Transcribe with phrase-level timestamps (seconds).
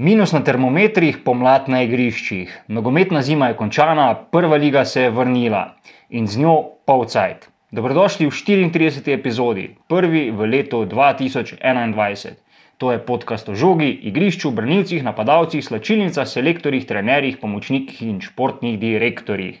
[0.00, 2.52] Minus na termometrih, pomlad na igriščih.
[2.72, 5.74] Nogometna zima je končana, prva liga se je vrnila
[6.08, 6.54] in z njo
[6.88, 7.44] polcajt.
[7.76, 9.12] Dobrodošli v 34.
[9.12, 12.40] epizodi, prvi v letu 2021.
[12.80, 19.60] To je podcast o žogi, igrišču, branilcih, napadalcih, slačilnicah, selektorjih, trenerjih, pomočnikih in športnih direktorjih.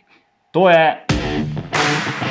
[0.56, 2.29] To je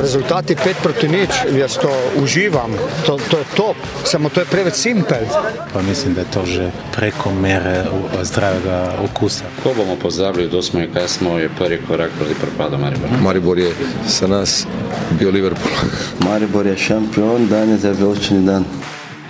[0.00, 2.70] Rezultati 5 proti nič, jaz to uživam,
[3.06, 5.24] to, to je top, samo to je preveč simpel.
[5.72, 9.44] Pa mislim, da je to že preko mere u- zdravega okusa.
[9.62, 13.12] Ko bomo pozabili, kdo smo in kaj smo, je prvi korak proti propadu Maribora.
[13.20, 13.72] Maribor je
[14.06, 14.66] za nas
[15.10, 15.72] bio Liverpool.
[16.26, 18.64] Maribor je šampion, danes je veličini dan.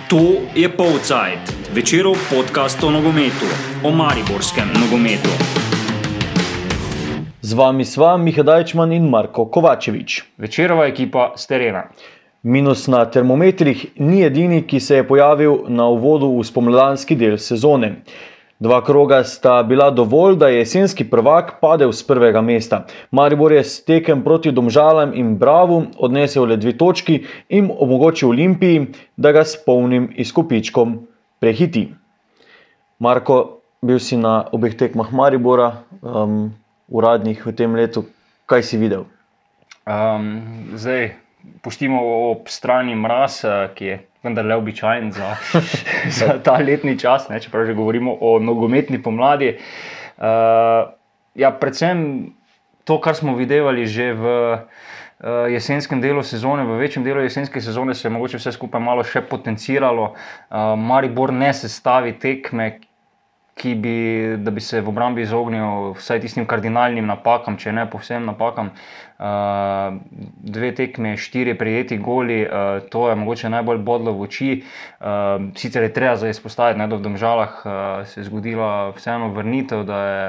[0.07, 0.21] To
[0.55, 1.39] je Polcajt,
[1.73, 3.45] večerov podcast o nogometu,
[3.83, 5.29] o mariborskem nogometu.
[7.53, 10.23] Z vami sva Miha Dajčman in Marko Kovačevič.
[10.41, 11.83] Večerova ekipa s terena.
[12.41, 17.91] Minus na termometrih ni edini, ki se je pojavil na uvodu v spomladanski del sezone.
[18.57, 22.87] Dva kroga sta bila dovolj, da je jesenski prvak padel z prvega mesta.
[23.11, 28.87] Maribor je s tekem proti Domžalam in Bravu odnesel le dve točki in omogočil Olimpiji,
[29.15, 30.97] da ga s polnim izkupičkom
[31.37, 31.85] prehiti.
[32.97, 36.49] Marko, bil si na obeh tekmah Maribora, um,
[36.89, 38.07] uradnih v tem letu.
[38.45, 39.07] Kaj si videl?
[39.87, 41.15] Um, zdaj,
[41.61, 41.99] pustimo
[42.31, 45.35] ob strani mraz, eh, ki je vendarle običajen za,
[46.19, 49.57] za ta letni čas, ne, čeprav že govorimo o nogometni pomladi.
[50.17, 50.93] Uh,
[51.35, 52.31] ja, predvsem
[52.83, 57.95] to, kar smo videli že v uh, jesenskem delu sezone, v večjem delu jesenske sezone,
[57.95, 60.13] se je mogoče vse skupaj malo še potenciralo.
[60.13, 62.79] Uh, Maribor ne sestavi tekme,
[63.75, 68.71] bi, da bi se v obrambi izognil vsaj tistim kardinalnim napakam, če ne povsem napakam.
[69.23, 70.01] Uh,
[70.43, 74.49] dve tekme, štiri prijeti goli, uh, to je mogoče najbolj bodlo v oči.
[74.99, 77.71] Uh, sicer je treba zdaj izpostaviti, da v Domžalah uh,
[78.09, 80.25] se je zgodila vseeno vrnitev, da je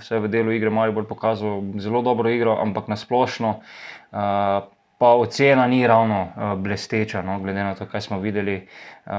[0.00, 3.60] vse v delu igre Maribor pokazal zelo dobro igro, ampak nasplošno.
[4.10, 4.66] Uh,
[5.00, 9.12] pa ocena ni ravno uh, blesteča, no, glede na to, kaj smo videli uh,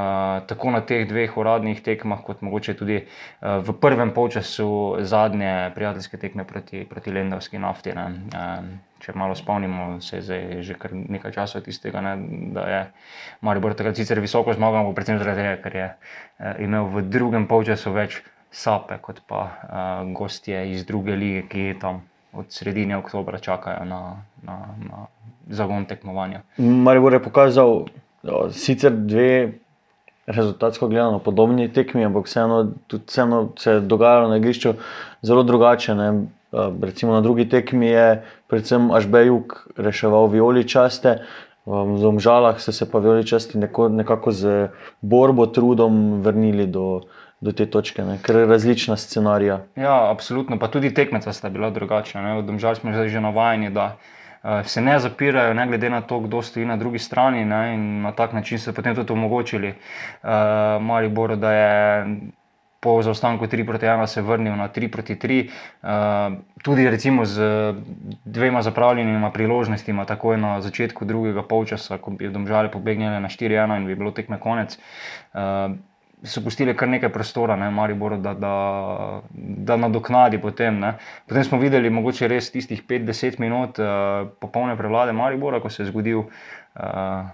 [0.45, 4.67] tako na teh dveh uradnih tekmah, kot mogoče tudi uh, v prvem polčasu
[5.01, 7.95] zadnje prijateljske tekme proti, proti Lendavski nafti.
[7.97, 8.05] Ne.
[8.29, 8.67] Uh,
[9.01, 12.13] če malo spomnimo, se je zdaj že kar nekaj časa od tistega, ne,
[12.53, 12.83] da je
[13.41, 17.49] Maribor takrat sicer visoko zmagal, ampak predvsem zaradi tega, ker je uh, imel v drugem
[17.49, 18.21] polčasu več
[18.53, 22.03] sape kot pa uh, gostje iz druge lige, ki tam
[22.33, 24.57] od sredine oktobra čakajo na, na,
[24.89, 25.05] na
[25.49, 26.41] zagon tekmovanja.
[26.57, 27.85] Maribor je pokazal
[28.23, 29.51] jo, sicer dve
[30.25, 32.71] rezultatsko gledano podobni tekmi, ampak vseeno,
[33.07, 34.73] vseeno se je dogajalo na igrišču
[35.21, 35.95] zelo drugače.
[35.95, 36.07] Ne.
[36.53, 41.19] Eh, Recimo na drugi tekmi je predvsem Ašbejuk reševal vijoličaste.
[41.65, 44.69] V Domžalah so se pa vijoličasti neko, nekako z
[45.01, 47.01] borbo, trudom vrnili do,
[47.41, 48.19] do te točke, ne.
[48.22, 49.59] ker je različna scenarija.
[49.75, 50.59] Ja, absolutno.
[50.59, 52.38] Pa tudi tekmeca sta bila drugačna.
[52.38, 56.19] Od Domžal smo zdaj že navajeni, da uh, se ne zapirajo, ne glede na to,
[56.19, 57.46] kdo stoji na drugi strani.
[57.46, 57.74] Ne?
[57.74, 60.29] In na tak način so potem tudi omogočili uh,
[60.81, 62.06] Mariboru, da je
[62.81, 65.50] po zaostanku 3 proti 1 se vrnil na 3 proti 3.
[65.81, 67.41] Uh, tudi recimo z
[68.25, 73.85] dvema zapravljenima priložnostima, takoj na začetku drugega polčasa, ko bi Domžale pobegnile na 4-1 in
[73.85, 74.78] bi bilo tekme konec.
[75.34, 75.78] Uh,
[76.23, 78.53] so pustili kar nekaj prostora, ne, Mariboru, da, da,
[79.33, 80.79] da nadoknadi potem.
[80.79, 80.95] Ne.
[81.27, 85.91] Potem smo videli mogoče res tistih 5-10 minut uh, popolne prevlade Maribora, ko se je
[85.91, 86.27] zgodil.
[86.75, 87.29] Uh,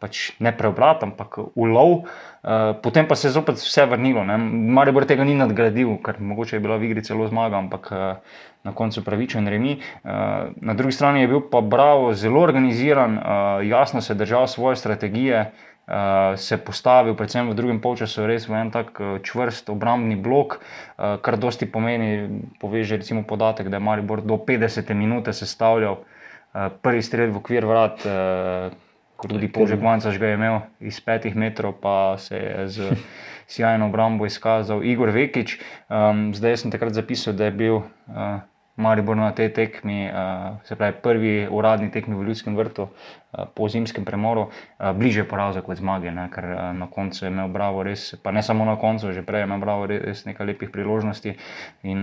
[0.00, 4.24] Pač ne preobrat, ampak ulov, uh, potem pa se je zopet vse vrnilo.
[4.26, 4.34] Ne.
[4.76, 8.74] Maribor tega ni nadgradil, ker mogoče je bila v igri celo zmaga, ampak uh, na
[8.76, 9.78] koncu pravičen remi.
[9.78, 13.16] Uh, na drugi strani je bil pa Bravo zelo organiziran,
[13.64, 15.46] jasno se je držal svoje strategije,
[15.90, 20.60] uh, se postavil, predvsem v drugem polčasu, res v en tak uh, čvrst obrambni blok,
[20.60, 26.70] uh, kar dosti pomeni, poveže recimo podatek, da je Maribor do 50 minute sestavljal uh,
[26.82, 28.06] prvi strel v okvir vrat.
[28.06, 28.78] Uh,
[29.20, 32.96] Kot tudi Požek Vancaš ga je imel iz petih metrov, pa se je z
[33.52, 35.58] sjajno obrambo izkazal Igor Vekič.
[35.92, 38.40] Um, zdaj sem takrat zapisal, da je bil uh,
[38.80, 43.68] Maribor na tej tekmi, uh, se pravi prvi uradni tekmi v Ljudskem vrtu uh, po
[43.68, 46.28] zimskem premoru, uh, bliže porazu kot zmage, ne?
[46.32, 49.44] ker uh, na koncu je imel Bravo res, pa ne samo na koncu, že prej
[49.44, 51.36] je imel Bravo res nekaj lepih priložnosti.
[51.84, 52.00] In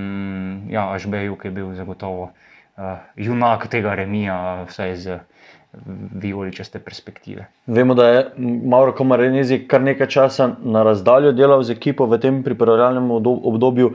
[0.70, 5.20] ja, Ažbejuk je bil zagotovo uh, junak tega remija, vsaj z
[6.12, 7.46] vijoličaste perspektive.
[7.68, 8.32] Vemo, da je
[8.64, 13.92] Mauro Komarenezi kar nekaj časa na razdaljo delal z ekipo v tem pripravljalnem obdobju.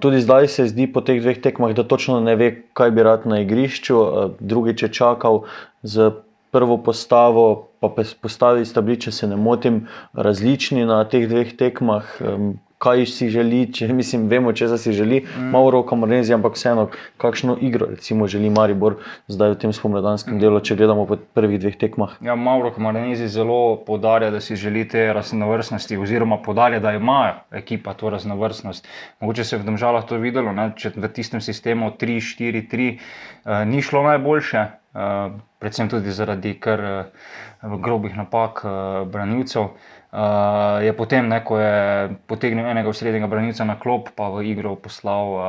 [0.00, 3.26] Tudi zdaj se zdi po teh dveh tekmah, da točno ne ve, kaj bi rad
[3.26, 3.96] na igrišču.
[3.96, 5.44] Uh, drugič je čakal
[5.82, 6.10] z
[6.50, 7.90] prvo postavo, pa
[8.22, 12.16] postavi stabliče, če se ne motim, različni na teh dveh tekmah.
[12.78, 15.48] Kaj si želi, če mislim, vemo, če si želi, mm.
[15.54, 16.90] malo roko Mornezi, ampak vseeno,
[17.22, 18.98] kakšno igro recimo, želi Maribor
[19.32, 22.18] zdaj v tem spomladanskem delu, če gledamo po prvih dveh tekmah.
[22.24, 27.18] Ja, Mauro Mornezi zelo podarja, da si želi te raznovrstnosti, oziroma podarja, da ima
[27.50, 28.88] ekipa to raznovrstnost.
[29.20, 30.70] Mogoče se je v Domžalah to videlo, ne?
[30.76, 34.68] če v tistem sistemu 3-4-3 uh, ni šlo najboljše.
[34.96, 38.72] Uh, predvsem tudi zaradi kar uh, grobih napak uh,
[39.08, 39.72] branilcev.
[39.72, 44.48] Uh, Uh, je potem, ne, ko je potegnil enega srednjega branilca na klop, pa v
[44.48, 45.42] igro poslal uh,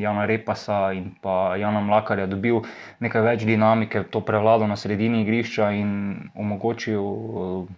[0.00, 2.64] Jana Repasa in pa Jana Mlakarja, dobil
[3.04, 5.90] nekaj več dinamike, to prevlado na sredini igrišča in
[6.32, 7.68] omogočil, uh,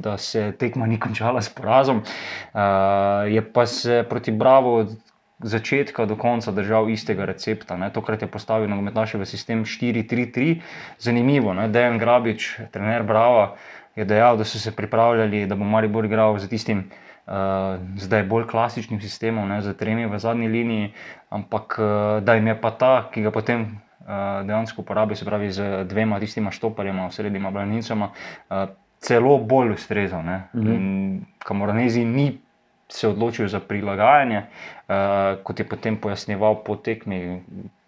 [0.00, 2.00] da se tekma ni končala s porazom.
[2.00, 4.86] Uh, je pa se proti Bravo.
[5.36, 7.76] Začetka do konca držal istega recepta.
[7.76, 7.90] Ne.
[7.92, 10.62] Tokrat je postavil nogometaše v sistem 4-3-3.
[10.96, 15.56] Zanimivo, da je Dejan Grabič, trener Brava, uh, je dejal, da so se pripravljali, da
[15.56, 16.84] bo Maribor igral z tistim
[17.26, 17.32] uh,
[17.96, 20.92] zdaj bolj klasičnim sistemom, ne, za tremi v zadnji liniji,
[21.30, 25.50] ampak uh, da jim je pa ta, ki ga potem uh, dejansko uporabi, se pravi
[25.52, 28.10] z dvema tistima štoparjema, srednjima branicama,
[28.50, 28.68] uh,
[29.00, 30.22] celo bolj ustrezal.
[30.54, 31.22] Mhm.
[31.38, 32.40] Kamoranezi ni.
[32.88, 37.42] Se je odločil za prilagajanje, uh, kot je potem pojasnjeval po tekmi,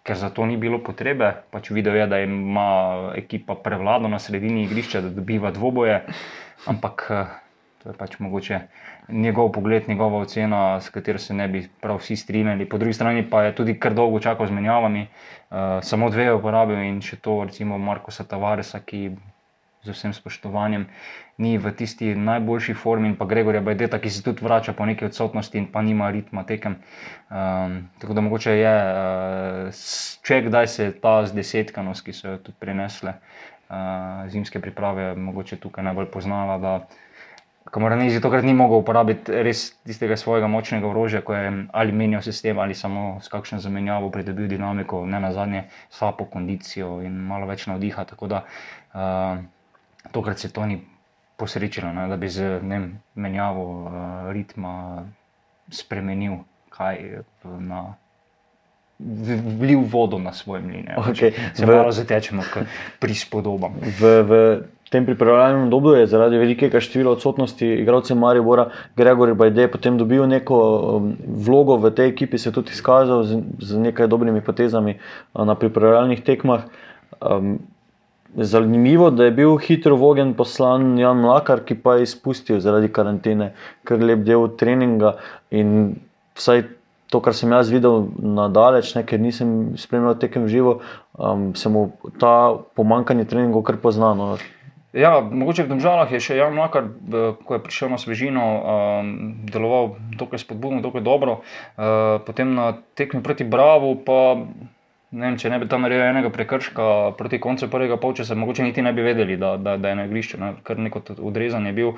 [0.09, 1.45] ker za to ni bilo potrebe.
[1.53, 2.69] Pač videl je, da ima
[3.13, 6.01] ekipa prevlado na sredini igrišča, da dobiva dvoboje,
[6.65, 7.35] ampak eh,
[7.83, 8.59] to je pač mogoče
[9.09, 12.65] njegov pogled, njegova ocena, s katero se ne bi prav vsi strinjali.
[12.69, 16.33] Po drugi strani pa je tudi kar dolgo čakal z menjavami, uh, samo dve je
[16.33, 19.15] uporabil in še to, recimo Marko Satavaresa, ki
[19.81, 20.85] z vsem spoštovanjem,
[21.39, 25.07] ni v tisti najboljši formi, in pa Gregorja Bajdeta, ki se tudi vrača po neki
[25.07, 26.75] odsotnosti in pa nima ritma tekem.
[27.29, 28.73] Um, tako da mogoče je,
[29.71, 29.83] uh,
[30.27, 35.61] če kdaj se je ta zdesetkanost, ki so jo tudi prinesle uh, zimske priprave, mogoče
[35.63, 36.59] tukaj najbolj poznala.
[37.69, 42.59] Kamoranezi tokrat ni mogel uporabiti res tistega svojega močnega orožja, ko je ali menjal sistem
[42.59, 47.67] ali samo s kakšno zamenjavo pridobil dinamiko, ne na zadnje, slabo kondicijo in malo več
[47.69, 48.07] navdiha.
[48.09, 49.43] Tako da uh,
[50.11, 50.81] tokrat se to ni
[51.39, 52.81] posrečilo, ne, da bi z ne,
[53.15, 53.91] menjavo uh,
[54.35, 55.05] ritma
[55.71, 57.23] spremenil kaj eh,
[57.59, 57.95] na.
[58.99, 61.31] Vlil vodo na svojem liniju, okay.
[61.55, 62.65] se v, malo zatečemo k
[62.99, 63.71] prispodobam.
[63.79, 64.31] V, v
[64.91, 68.65] tem pripravljalnem obdobju je zaradi velikega števila odsotnosti igralcev Marija
[68.99, 73.79] Gregor Bajde potem dobil neko um, vlogo v tej ekipi, se tudi izkazal z, z
[73.87, 74.99] nekaj dobrimi potezami
[75.31, 76.67] na pripravljalnih tekmah.
[77.23, 77.63] Um,
[78.35, 82.91] Zanimivo je, da je bil hitro vogen poslan Jan Mlakar, ki pa je izpustil zaradi
[82.93, 83.53] karantene,
[83.87, 85.15] ker lep del treninga.
[85.49, 85.95] In
[86.37, 86.63] vsaj
[87.09, 90.79] to, kar sem jaz videl na daleč, ne, ker nisem spremljal tekem živo,
[91.17, 91.89] um, se mu
[92.21, 94.35] ta pomankanje treningov kar poznano.
[94.93, 96.87] Ja, mogoče v Domžalah je še Jan Mlakar,
[97.45, 99.09] ko je prišel na svežino, um,
[99.49, 101.41] deloval dokaj spodbudno, dokaj dobro.
[101.77, 103.97] Uh, potem na tekmi proti Bravo.
[105.09, 106.83] Vem, če ne bi tam naredil enega prekrška
[107.17, 110.37] proti koncu prvega polčasa, mogoče niti ne bi vedeli, da, da, da je na igrišču,
[110.37, 110.49] ne?
[110.63, 111.95] kar neko odrezanje bil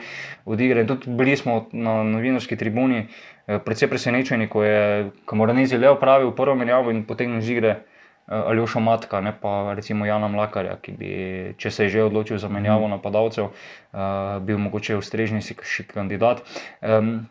[0.47, 0.85] od igre.
[0.87, 6.55] Tudi bili smo na novinarski tribuni eh, precej presenečeni, ko je Kamoranezi le opravil prvo
[6.55, 7.83] menjavo in potegnil z igre eh,
[8.31, 11.11] Aljoša Matka, ne pa recimo Jana Mlakarja, ki bi,
[11.59, 12.95] če se je že odločil za menjavo mhm.
[12.95, 16.47] napadalcev, uh, bil mogoče ustrežnejši kandidat.
[16.79, 17.27] Um,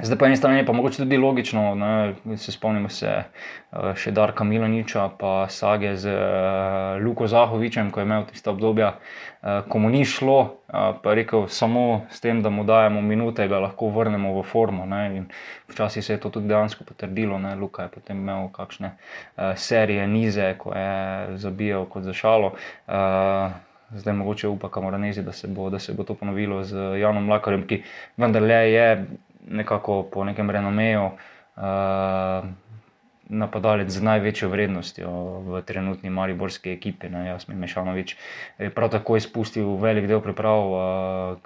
[0.00, 4.10] Zdaj, po eni strani je pa mogoče tudi logično, da se spomnimo se uh, še
[4.10, 9.78] Darka Milaniča, pa sage z uh, Luko Zahovičem, ko je imel tiste obdobja, uh, ko
[9.78, 13.60] mu ni šlo, uh, pa je rekel, samo s tem, da mu dajemo minute, ga
[13.60, 14.86] lahko vrnemo v formo.
[15.68, 17.38] Včasih se je to tudi dejansko potrdilo.
[17.38, 17.52] Ne?
[17.54, 22.54] Luka je potem imel kakšne uh, serije, nize, ko je zabijal kot za šalo.
[22.88, 23.52] Uh,
[23.92, 25.32] Zdaj, mogoče upa, kamoranezi, da,
[25.70, 27.82] da se bo to ponovilo z Janom Lakarjem, ki
[28.16, 28.86] vendarle je
[29.48, 32.48] nekako po nekem renomeju uh,
[33.32, 35.08] napadalec z največjo vrednostjo
[35.46, 37.08] v trenutni mariborski ekipi.
[37.08, 38.16] Ne, Jasmin Mešanovič
[38.58, 40.78] je prav tako izpustil velik del priprav, uh,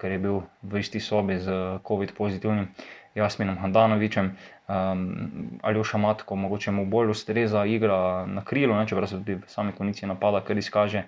[0.00, 2.72] ker je bil v isti sobi z COVID-pozitivnim
[3.16, 4.36] Jasminom Handanovičem.
[4.66, 9.34] Um, ali oša matko, mogoče mu bolj ustreza igra na krilu, ne, čeprav se tudi
[9.34, 11.04] v sami konici napada, kar izkaže.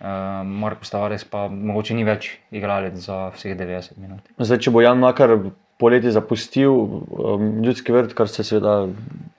[0.00, 4.32] Um, Marko Stavares pa mogoče ni več igralec za vseh 90 minut.
[4.38, 5.36] Zdaj, če bo Jan Makar
[5.82, 8.86] poleti zapustil um, ljudski vrt, kar se seveda,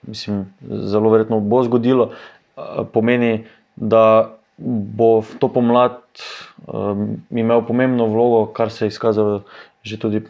[0.04, 0.44] mislim,
[0.92, 3.46] zelo verjetno bo zgodilo, uh, pomeni,
[3.76, 5.08] da bo
[5.40, 5.96] to pomlad
[6.66, 9.42] um, imel pomembno vlogo, kar se je izkazalo
[9.82, 10.26] že tudi.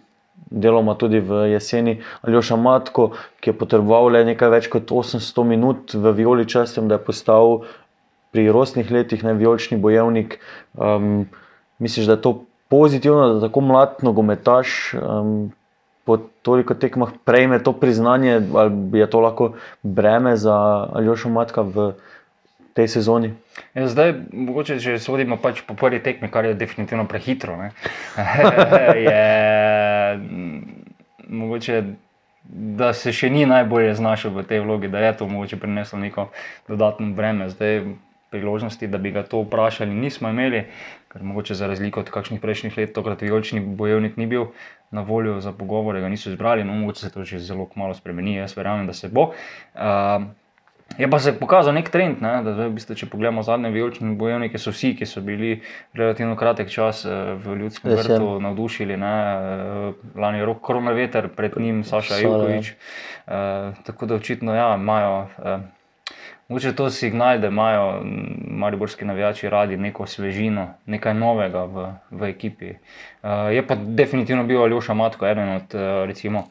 [0.54, 3.08] Deloma tudi v jeseni, ali oša Matko,
[3.42, 7.64] ki je potreboval le nekaj več kot 800 minut v Violi častem, da je postal
[8.30, 10.36] pri rostnih letih, vijolični bojevnik.
[10.78, 11.24] Um,
[11.82, 12.32] misliš, da je to
[12.68, 15.50] pozitivno, da tako mlad nogometaš um,
[16.04, 20.54] po toliko tekmah prejme to priznanje, ali je to lahko breme za
[20.92, 21.92] Aljoša Matka v
[22.74, 23.32] tej sezoni?
[23.74, 27.56] Ja, zdaj, mogoče, če sodimo pač po prvi tekmi, kar je definitivno prehitro.
[29.06, 29.24] je,
[31.28, 31.82] mogoče,
[32.44, 36.28] da se še ni najbolje znašel v tej vlogi, da je to mogoče prineslo neko
[36.68, 37.48] dodatno breme.
[37.48, 37.86] Zdaj,
[38.34, 40.64] priložnosti, da bi ga to vprašali, nismo imeli,
[41.12, 44.48] ker mogoče za razliko od kakšnih prejšnjih let, tokrat vijolični bojevnik ni bil
[44.94, 48.36] na voljo za pogovore, ga niso izbrali, no mogoče se to že zelo malo spremeni,
[48.38, 49.32] jaz verjamem, da se bo.
[49.74, 50.24] Uh,
[50.98, 54.12] Je pa se pokazal nek trend, ne, da zdaj, v bistvu, če pogledamo zadnje vijolične
[54.20, 55.56] bojevnike, so vsi, ki so bili
[55.96, 57.96] relativno kratek čas v ljudskem je.
[57.98, 58.96] vrtu navdušili.
[59.00, 59.14] Ne,
[60.14, 62.74] lani je rok korona veter, pred njim Saša Jurkovič.
[63.26, 65.16] Uh, tako da očitno ja, imajo.
[65.38, 65.64] Uh,
[66.48, 68.02] Mogoče je to signal, da imajo
[68.50, 72.70] mariborski navijači radi neko svežino, nekaj novega v, v ekipi.
[73.22, 76.44] Uh, je pa definitivno bil Aljoša Matko eden od uh, recimo,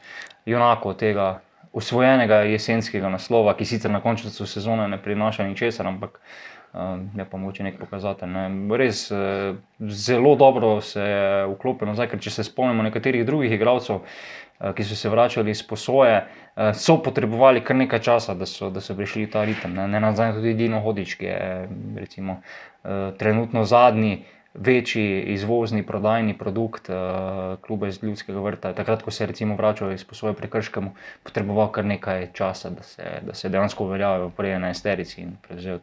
[0.45, 1.41] junakov tega
[1.73, 6.79] usvojenega jesenskega naslova, ki sicer na koncu sezone ne prinaša ničesar, ampak uh,
[7.17, 8.29] je pa mogoče nek pokazatelj.
[8.29, 8.47] Ne.
[8.77, 14.01] Res uh, zelo dobro se je vklopil nazaj, ker če se spomnimo nekaterih drugih igralcev,
[14.01, 16.42] uh, ki so se vračali iz posoje, uh,
[16.73, 19.73] so potrebovali kar nekaj časa, da so, da so prišli v ta ritem.
[19.73, 24.25] Ne, ne nazaj tudi Dino Hodič, ki je recimo, uh, trenutno zadnji.
[24.53, 28.73] Večji izvozni prodajni produkt uh, kluba iz Ljudskega vrta.
[28.77, 30.81] Takrat, ko se je vračal iz svoje prekrške,
[31.23, 35.79] potreboval kar nekaj časa, da se, da se dejansko uveljavil v prvi enajsterici in prevzel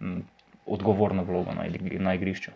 [0.00, 0.24] m,
[0.68, 1.64] odgovorno vlogo na,
[1.98, 2.50] na igrišču.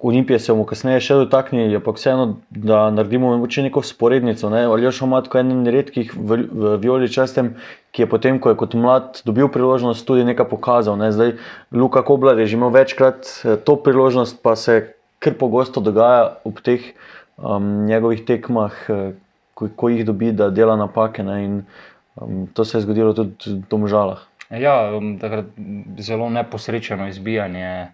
[0.00, 4.50] Olimpije se bomo kasneje še dotaknili, pa vseeno, da naredimo neko sporednico.
[4.50, 4.64] Ne?
[4.68, 7.54] Omatko je eden redkih v, v Violi čestem,
[7.92, 10.96] ki je potem, ko je kot mlad dobil priložnost, tudi nekaj pokazal.
[11.00, 11.10] Ne?
[11.12, 11.36] Zdaj,
[11.72, 16.62] Luka Koblar je že imel večkrat eh, to priložnost, pa se kar pogosto dogaja ob
[16.64, 16.94] teh
[17.36, 19.12] um, njegovih tekmah, eh,
[19.54, 21.26] ko, ko jih dobi, da dela napake.
[21.26, 21.44] Ne?
[21.44, 21.54] In
[22.16, 24.29] um, to se je zgodilo tudi v Domžalah.
[24.50, 24.90] Ja,
[25.20, 25.44] takrat
[25.98, 27.86] zelo neposrečeno izbijanje.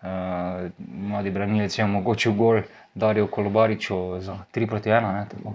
[0.00, 0.70] Uh,
[1.08, 2.62] mladi branilec je omogočil gol
[2.94, 5.12] Darijo Kolobariču za 3 proti 1.
[5.12, 5.52] Ne, tako.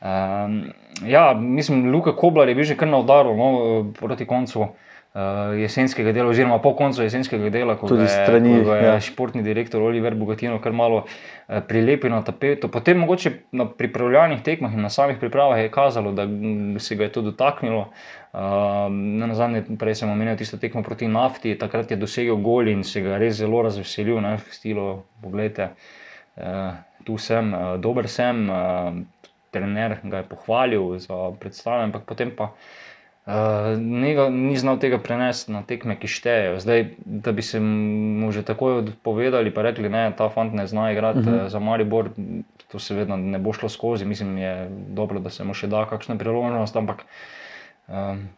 [0.00, 0.62] um,
[1.08, 4.68] ja, mislim, Luka Koblar je bil že kar na udaru no, proti koncu uh,
[5.14, 9.00] jesenskega dela, oziroma po koncu jesenskega dela, ko Tudi je, strani, ko ga je ja.
[9.00, 12.70] športni direktor Oliver Bogatino kar malo eh, prilepil na tapeto.
[12.72, 17.04] Potem mogoče na pripravljalnih tekmah in na samih pripravah je kazalo, da mm, se ga
[17.04, 17.88] je to dotaknilo.
[18.32, 18.40] Uh,
[18.88, 23.02] na zadnje, prej sem omenil tisto tekmo proti nafti, takrat je dosegel gol in se
[23.04, 24.86] ga res zelo razveselil, ne, v stilu,
[25.20, 25.66] pogledajte,
[26.40, 26.70] uh,
[27.04, 32.54] tu sem, uh, dober sem, uh, trener ga je pohvalil za predstavo, ampak potem pa
[33.26, 36.60] uh, ni, ga- ni znal tega prenesti na tekme, ki štejejo.
[36.60, 40.92] Zdaj, da bi se mu že takoj odpovedali, pa rekli, da ta fant ne zna
[40.92, 41.48] igrati uh -huh.
[41.48, 42.10] za Maribor,
[42.72, 44.04] to seveda ne bo šlo skozi.
[44.04, 47.04] Mislim, je dobro, da se mu še da kakšna priložnost, ampak
[47.88, 48.28] um,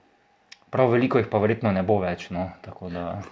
[0.70, 2.30] prav veliko jih pa verjetno ne bo več.
[2.30, 3.22] No, tako da,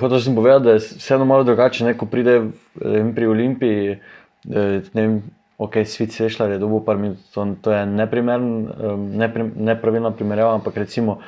[0.00, 2.40] Hotel sem povedati, da je vseeno malo drugače, ne, ko pride
[2.74, 3.90] vem, pri Olimpiji.
[3.90, 5.22] eh, Ne vem,
[5.58, 10.54] ok, svet sešljar je dobil par minut, to, to je neprimern, eh, nepri, nepravilna primerjava,
[10.54, 11.18] ampak recimo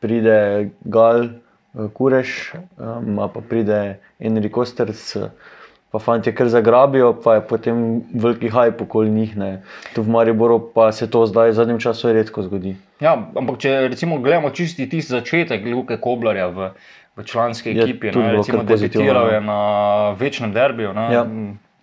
[0.00, 5.28] pride Gal, eh, Kureš, um, pa pride Enrico Kosters, eh,
[5.94, 9.36] pa fanti kar zagrabijo, pa je potem veliki hajp okoli njih.
[9.36, 9.62] Ne.
[9.94, 12.76] Tu v Mariboru pa se to zdaj v zadnjem času redko zgodi.
[13.00, 16.70] ja, ampak če recimo gledamo čisti tisti začetek Luke Koblarja v,
[17.16, 19.60] v članski Je ekipi, tudi ne, recimo debitiral je na
[20.18, 21.26] večnem derbiju, ne, Ja.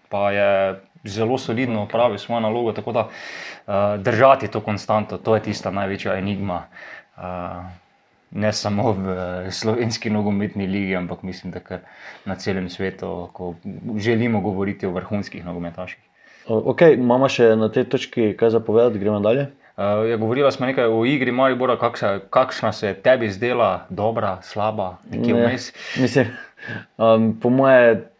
[0.09, 2.73] pa je zelo solidno opravil svojo nalogo.
[2.73, 6.63] Tako da uh, držati to konstanto, to je tista največja enigma.
[7.17, 7.23] Uh,
[8.31, 11.79] Ne samo v eh, slovenski nogometni ligi, ampak mislim, da kar
[12.25, 13.55] na celem svetu, ko
[13.97, 15.99] želimo govoriti o vrhunskih nogometaših.
[16.47, 19.49] Ok, imamo še na tej točki kaj zapovedati, gremo dalje.
[19.75, 24.37] Uh, ja, govorila smo nekaj o igri Maribora, kak se, kakšna se tebi zdela, dobra,
[24.43, 25.67] slaba, nekje Ne, vmes.
[25.99, 26.31] Mislim,
[26.97, 28.10] um, po mojem, je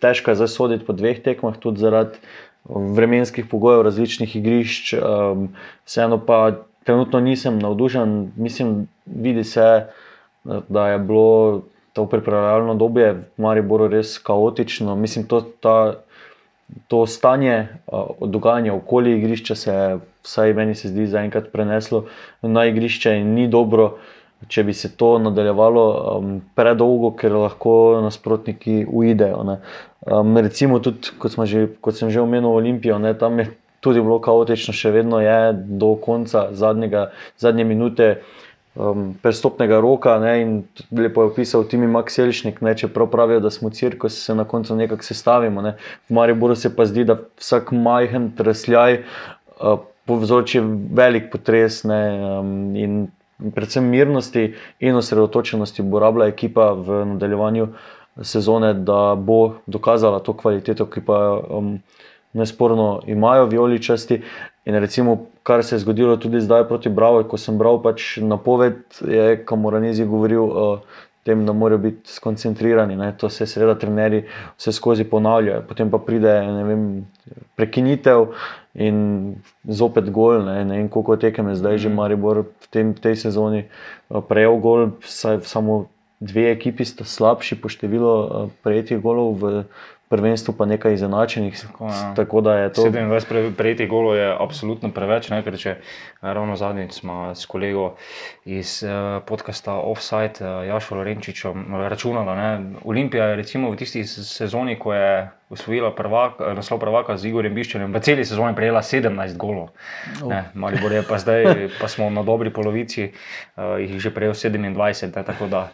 [0.00, 2.18] težko je zdaj soditi po dveh tekmah, tudi zaradi
[2.68, 4.94] vremenskih pogojev, različnih igrišč.
[4.94, 5.48] Um,
[5.84, 6.52] vseeno pa
[6.84, 8.32] trenutno nisem navdušen.
[8.36, 9.86] Mislim, vidi se,
[10.68, 14.96] da je bilo to pripravljalno obdobje v Mariboru res kaotično.
[14.96, 15.94] Mislim, to, ta,
[16.88, 22.06] to stanje uh, dogajanja okoli igrišča se je, vsaj meni se zdi, zaenkrat preneslo
[22.42, 23.98] na igrišče in ni dobro.
[24.48, 25.84] Če bi se to nadaljevalo
[26.16, 29.42] um, predolgo, ker lahko nasprotniki uidejo.
[29.46, 29.58] ne.
[30.06, 34.20] Um, recimo, tudi, kot, že, kot sem že omenil, Olimpijo, ne, tam je tudi bilo
[34.22, 37.10] kaotično, še vedno je do konca zadnjega,
[37.42, 38.08] zadnje minute
[38.74, 40.16] um, prestopnega roka.
[40.22, 40.50] Ne, in
[40.94, 45.06] lepo je opisal Timi Makselišnik, ne, čeprav pravijo, da smo cirkus, se na koncu nekako
[45.06, 45.62] sestavimo.
[45.62, 45.76] Ne.
[46.08, 50.62] V Mariboru se pa zdi, da vsak majhen tresljaj uh, povzroči
[50.94, 51.82] velik potres.
[51.88, 52.02] Ne,
[52.38, 53.02] um, in
[53.54, 57.68] predvsem mirnosti in osredotočenosti bo rabila ekipa v nadaljevanju
[58.22, 61.18] sezone, da bo dokazala to kvaliteto, ki pa
[61.50, 61.78] um,
[62.32, 64.22] nesporno imajo violičasti.
[64.64, 68.84] In recimo, kar se je zgodilo tudi zdaj proti Bravo, ko sem bral pač napoved,
[69.08, 70.78] je Kamoranezi govoril uh,
[71.24, 72.96] tem, da morajo biti skoncentrirani.
[72.96, 73.12] Ne.
[73.18, 74.24] To se seveda trenerji
[74.58, 75.62] vse skozi ponavljajo.
[75.68, 76.34] Potem pa pride
[76.66, 76.86] vem,
[77.56, 78.26] prekinitev
[78.74, 79.36] in
[79.68, 80.44] zopet gol.
[80.44, 81.96] Ne, ne vem, koliko tekem je zdaj že mhm.
[81.96, 87.68] Maribor v tem, tej sezoni uh, prejel gol, saj samo dve ekipi sta slabši po
[87.68, 88.26] številu uh,
[88.64, 89.44] prejetih golov v
[90.12, 91.56] prvenstvu pa nekaj izenačenih.
[91.62, 92.12] Tako, ja.
[92.16, 92.82] tako da je to.
[92.92, 95.30] 27 prejetih golov je absolutno preveč.
[95.32, 95.76] Ne, ker če
[96.20, 97.94] ravno zadnjič smo s kolego
[98.44, 104.76] iz uh, podcasta Offside, uh, Jašo Lorenčičem, računali, da Olimpija je recimo v tisti sezoni,
[104.78, 109.72] ko je usvojila prvak, naslov prvaka z Igorjem Biščenem, v celi sezoni prejela 17 golov.
[110.24, 110.32] Oh.
[110.54, 115.12] Malo je pa zdaj, pa smo na dobri polovici, uh, jih že prejel 27.
[115.12, 115.68] Ne, tako da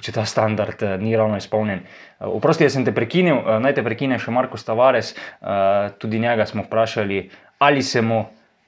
[0.00, 1.84] če ta standard uh, ni ravno izpolnjen.
[1.84, 5.14] Uh, oprosti, jaz sem te prekinil, uh, naj te prekine še Marko Stavares.
[5.14, 8.24] Uh, tudi njega smo vprašali, ali se mu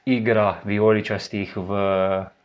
[0.06, 1.70] igra vijoličastih v,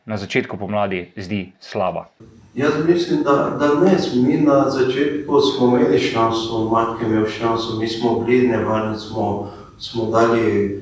[0.06, 2.08] na začetku pomladi zdi slaba.
[2.56, 3.96] Jaz mislim, da, da ne.
[4.28, 10.06] Mi na začetku smo imeli šanso, matke imel šanso, mi smo bili nevarni, smo, smo
[10.06, 10.76] dali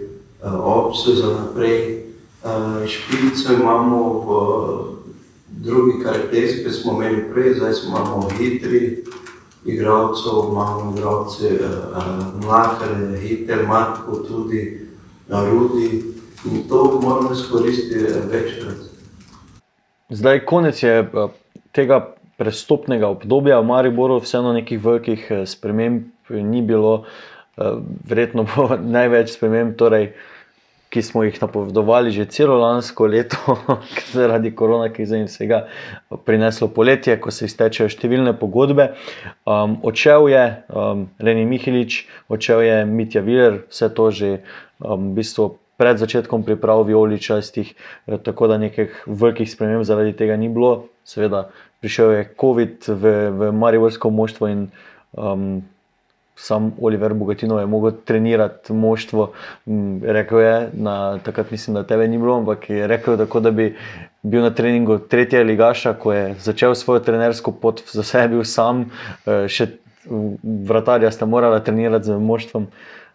[0.43, 1.99] uh, opcijo za naprej.
[2.43, 4.98] Uh, špilico imamo v
[5.63, 9.03] drugi karakteristiki smo imeli prej, zdaj imamo hitri
[9.65, 14.87] igralcev, imamo igralce uh, mlakare, hiter, matko tudi,
[15.27, 16.03] narudi
[16.45, 18.77] in to moramo izkoristiti večkrat.
[20.09, 21.11] Zdaj konec je
[21.71, 27.03] tega prestopnega obdobja v Mariboru, vseeno nekih velikih sprememb ni bilo,
[28.09, 30.13] verjetno bo največ sprememb, torej
[30.89, 33.37] ki smo jih napovedovali že celo lansko leto,
[34.13, 35.67] zaradi korona krize in vsega,
[36.25, 38.93] prineslo poletje, ko se iztečejo številne pogodbe.
[39.45, 44.29] Um, odšel je um, Reni Mihilič, odšel je Mitja Viler, vse to že
[44.81, 45.55] um, v bistvu.
[45.79, 50.91] Pred začetkom priprav violi častih, eh, tako da nekih velikih sprememb zaradi tega ni bilo.
[51.07, 51.45] Seveda,
[51.79, 54.65] prišel je COVID v, v Mariborsko moštvo in
[55.15, 55.63] um,
[56.39, 59.31] sam Oliver Bogatino je mogel trenirati moštvo.
[60.03, 63.75] Rekel je, na, takrat mislim, da tebe ni bilo, ampak je rekel, tako, da bi
[64.23, 68.85] bil na treningu tretjega ligaša, ko je začel svojo trenersko pot, za sebe bil sam,
[69.25, 69.67] eh, še
[70.67, 72.69] vratarja sta morala trenirati z moštvom.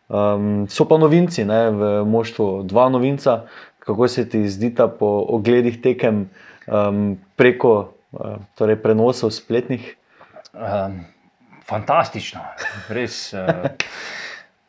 [0.08, 3.46] Um, so pa novinci ne, v moštvu, dva novinca,
[3.78, 6.26] kako se ti zdi ta po ogledih tekem
[6.68, 7.72] um, preko
[8.12, 9.96] uh, torej prenosov spletnih?
[10.52, 11.13] Um
[11.68, 12.42] fantastično,
[12.92, 13.66] res uh,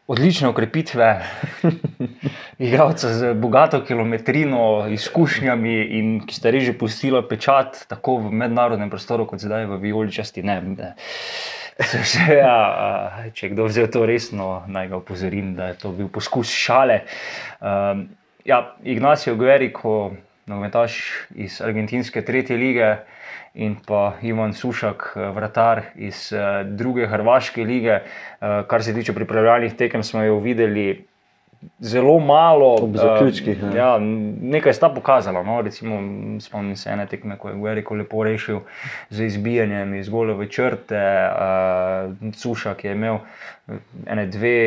[0.08, 1.08] odlične ukrepitve,
[2.58, 9.26] igralce z bogato kilometrino, izkušnjami in ki ste reži pustili pečat tako v mednarodnem prostoru,
[9.26, 10.44] kot zdaj v Violičasti.
[10.46, 10.94] Ne, ne.
[11.76, 12.60] Vse, ja,
[13.36, 17.02] če kdo vzel to resno, naj ga opozorim, da je to bil poskus šale.
[17.60, 18.06] Um,
[18.48, 20.14] ja, Ignacio Guerrico,
[20.48, 21.02] nogometaš
[21.36, 22.94] iz argentinske tretje lige,
[23.56, 28.00] in pa Ivan Sušak, eh, vratar iz uh, druge Hrvaške lige.
[28.42, 31.06] Uh, kar se tiče pripravljalnih tekem, smo jo videli.
[31.80, 33.64] Zelo malo, ob zaključkih.
[33.64, 33.78] Ne.
[33.78, 33.98] Ja,
[34.42, 35.42] nekaj sta pokazala.
[35.44, 35.98] No, recimo,
[36.40, 38.60] spomnim se ene tekme, ko je Guerrero lepo rešil
[39.10, 41.02] z izbijanjem iz golove črte.
[41.32, 43.18] Uh, Sušak je imel
[44.06, 44.58] ene dve,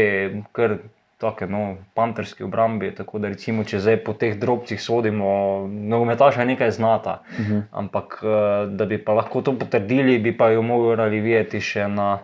[0.53, 0.79] kar
[1.19, 2.95] tako no, panterski obrambi.
[2.95, 5.31] Tako da, recimo, če zdaj po teh drobcih sodimo,
[5.67, 7.23] nogometaša nekaj znata.
[7.31, 7.55] Uh mhm.
[7.55, 7.63] -huh.
[7.73, 12.19] Ampak eh, da bi pa lahko to potrdili, bi pa jo morali videti še na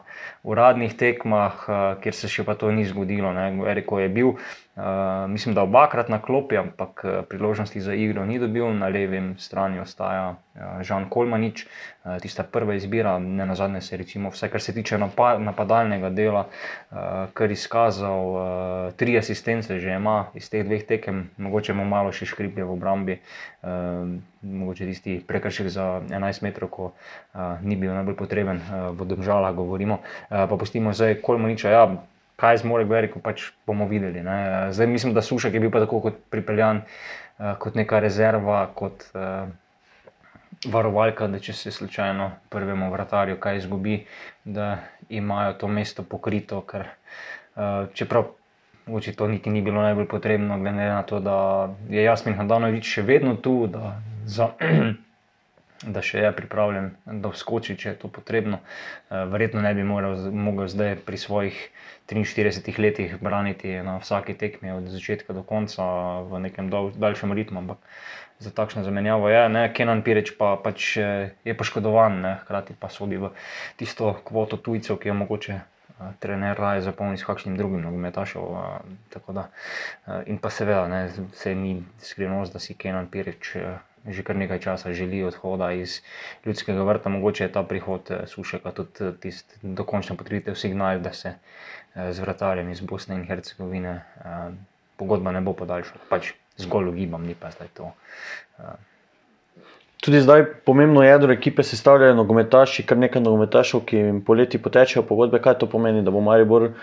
[0.44, 3.32] uradnih tekmah, eh, kjer se še pa to ni zgodilo.
[3.66, 4.36] Eriko je bil.
[4.74, 9.78] Uh, mislim, da obakrat na klopi, ampak priložnosti za igro ni dobil, na levi strani
[9.78, 14.60] ostaja uh, Žan Kolmanič, uh, tista prva izbira, ne na zadnje se recimo, vse kar
[14.60, 16.48] se tiče napadalnega dela,
[16.90, 16.98] uh,
[17.38, 22.26] kar izkazal, uh, tri asistence že ima iz teh dveh tekem, mogoče mu malo še
[22.26, 23.20] škriplje v obrambi,
[23.64, 24.04] uh,
[24.42, 29.54] mogoče tisti prekršek za 11 metrov, ko uh, ni bil najbolj potreben, uh, v domžalah
[29.56, 31.72] govorimo, uh, pa pustimo zdaj Kolmaniča.
[31.72, 31.88] Ja,
[32.36, 34.22] kaj zmore Gveri, ko pač bomo videli.
[34.22, 34.70] Ne.
[34.74, 36.82] Zdaj mislim, da Sušek je bil pa tako kot pripeljan,
[37.58, 39.48] kot neka rezerva, kot uh,
[40.70, 44.04] varovalka, da če se slučajno prvemu vratarju kaj izgubi,
[44.44, 46.60] da imajo to mesto pokrito.
[46.66, 46.88] Ker,
[47.56, 48.34] uh, čeprav
[48.84, 53.02] Oči to niti ni bilo najbolj potrebno, glede na to, da je Jasmin Hadanovič še
[53.02, 53.96] vedno tu, da
[54.28, 54.52] za
[55.94, 58.60] da še je pripravljen, da vskoči, če je to potrebno.
[58.60, 61.58] Uh, verjetno ne bi mogel zdaj pri svojih
[62.10, 65.84] 43 letih braniti na vsaki tekmi od začetka do konca
[66.28, 67.64] v nekem dol, daljšem ritmu.
[67.64, 67.80] Ampak
[68.38, 69.42] za takšno zamenjavo je.
[69.48, 69.68] Ne?
[69.72, 72.32] Kenan Pireč pa pač je poškodovan, ne?
[72.44, 73.32] hkrati pa sodi v
[73.80, 75.60] tisto kvoto tujcev, ki je mogoče.
[76.18, 78.42] Trener raje zapolni s kakšnim drugim nogometašem.
[80.26, 83.56] In pa seveda, ne, se ni skrivnost, da si Kenan Pireč
[84.04, 86.02] že kar nekaj časa želi odhoda iz
[86.44, 87.08] ljudskega vrta.
[87.08, 91.34] Mogoče je ta prihod Sušeka tudi tisti dokončni potrditev signal, da se
[91.94, 94.02] z vratarjem iz Bosne in Hercegovine
[94.96, 96.04] pogodba ne bo podaljšala.
[96.10, 97.94] Pač zgolj ugibam, ni pa zdaj to.
[100.04, 105.40] Tudi zdaj pomembno jedro ekipe sestavljajo nogometaši, kar nekaj nogometašov, ki jim poleti potečejo pogodbe.
[105.40, 106.74] Kaj to pomeni, da bo Maribor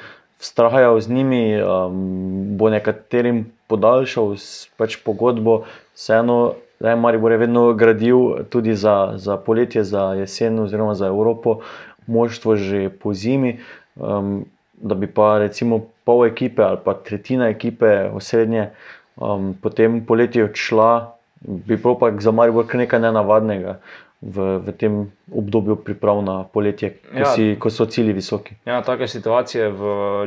[0.41, 4.33] vztrajal z njimi, um, bo nekaterim podaljšal
[4.77, 5.59] pač pogodbo,
[5.93, 11.13] vseeno, da je Maribor je vedno gradil tudi za, za poletje, za jesen oziroma za
[11.13, 11.59] Evropo,
[12.07, 13.59] moštvo že po zimi.
[13.95, 14.45] Um,
[14.81, 18.71] da bi pa recimo pol ekipe ali pa tretjina ekipe osrednje
[19.15, 23.79] um, potem poletje odšla, bi bilo pa za Maribor kar nekaj nenavadnega
[24.21, 24.97] v, v tem
[25.33, 27.25] obdobju priprav na poletje, ko, Ja.
[27.33, 28.53] si, ko so cilji visoki.
[28.65, 29.81] Ja, take situacije v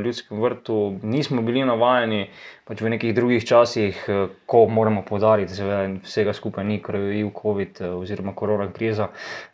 [0.05, 2.27] ljudskem vrtu nismo bili navajeni,
[2.67, 7.23] pač v nekih drugih časih, eh, ko moramo podariti, da vsega skupaj ni, ker je
[7.23, 9.09] bil COVID eh, oziroma korona kriza,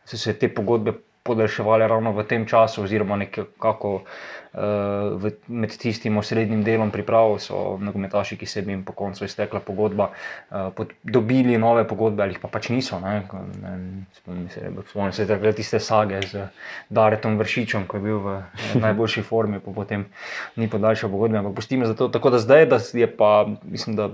[0.05, 6.17] so se te pogodbe podaljševale ravno v tem času, oziroma nekako uh, v, med tistim
[6.17, 10.95] osrednjim delom priprav so nogometaši, ki se bi jim po koncu iztekla pogodba, uh, pod,
[11.05, 13.01] dobili nove pogodbe ali pa pač niso.
[13.05, 13.21] Ne,
[13.61, 13.75] ne,
[14.17, 16.49] spomnim se, spomnim se takrat tiste sage z
[16.89, 18.41] Daretom Vršičem, ko je bil v
[18.87, 20.09] najboljši formi, pa potem
[20.57, 22.09] ni podaljšal pogodbe, ampak pustimo za to.
[22.09, 24.11] Tako da zdaj, da je pa, mislim, da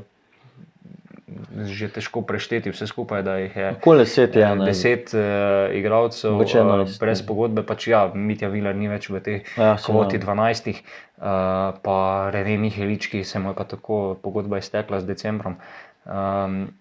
[1.66, 4.64] že težko prešteti vse skupaj, da jih je Okoli deset je, eh, ne.
[4.64, 9.38] deset uh, igralcev uh, 11, brez pogodbe, pač ja, Mitja Viler ni več v tej
[9.56, 10.18] Ja, ja, kvoti.
[10.22, 11.98] 12, uh, pa
[12.34, 15.58] Rene Mihelič, ki se mu je pa tako pogodba iztekla z decembrom.
[16.06, 16.72] Um,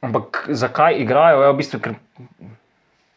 [0.00, 1.44] ampak zakaj igrajo?
[1.44, 1.98] Ja, v bistvu, ker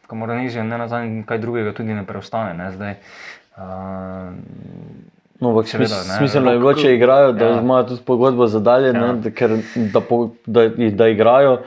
[0.04, 2.52] Kamoranezijo ne na zadnje, kaj drugega tudi ne preostane.
[2.58, 2.72] Ne?
[2.76, 2.94] Zdaj,
[3.56, 4.34] uh,
[5.44, 7.60] No, ampak Seveda, ne, smiselno je bilo, če igrajo, da ja.
[7.60, 9.00] imajo tudi pogodbo za dalje, ja.
[9.02, 9.58] Ne, da, ker,
[9.92, 11.58] da, po, da, da igrajo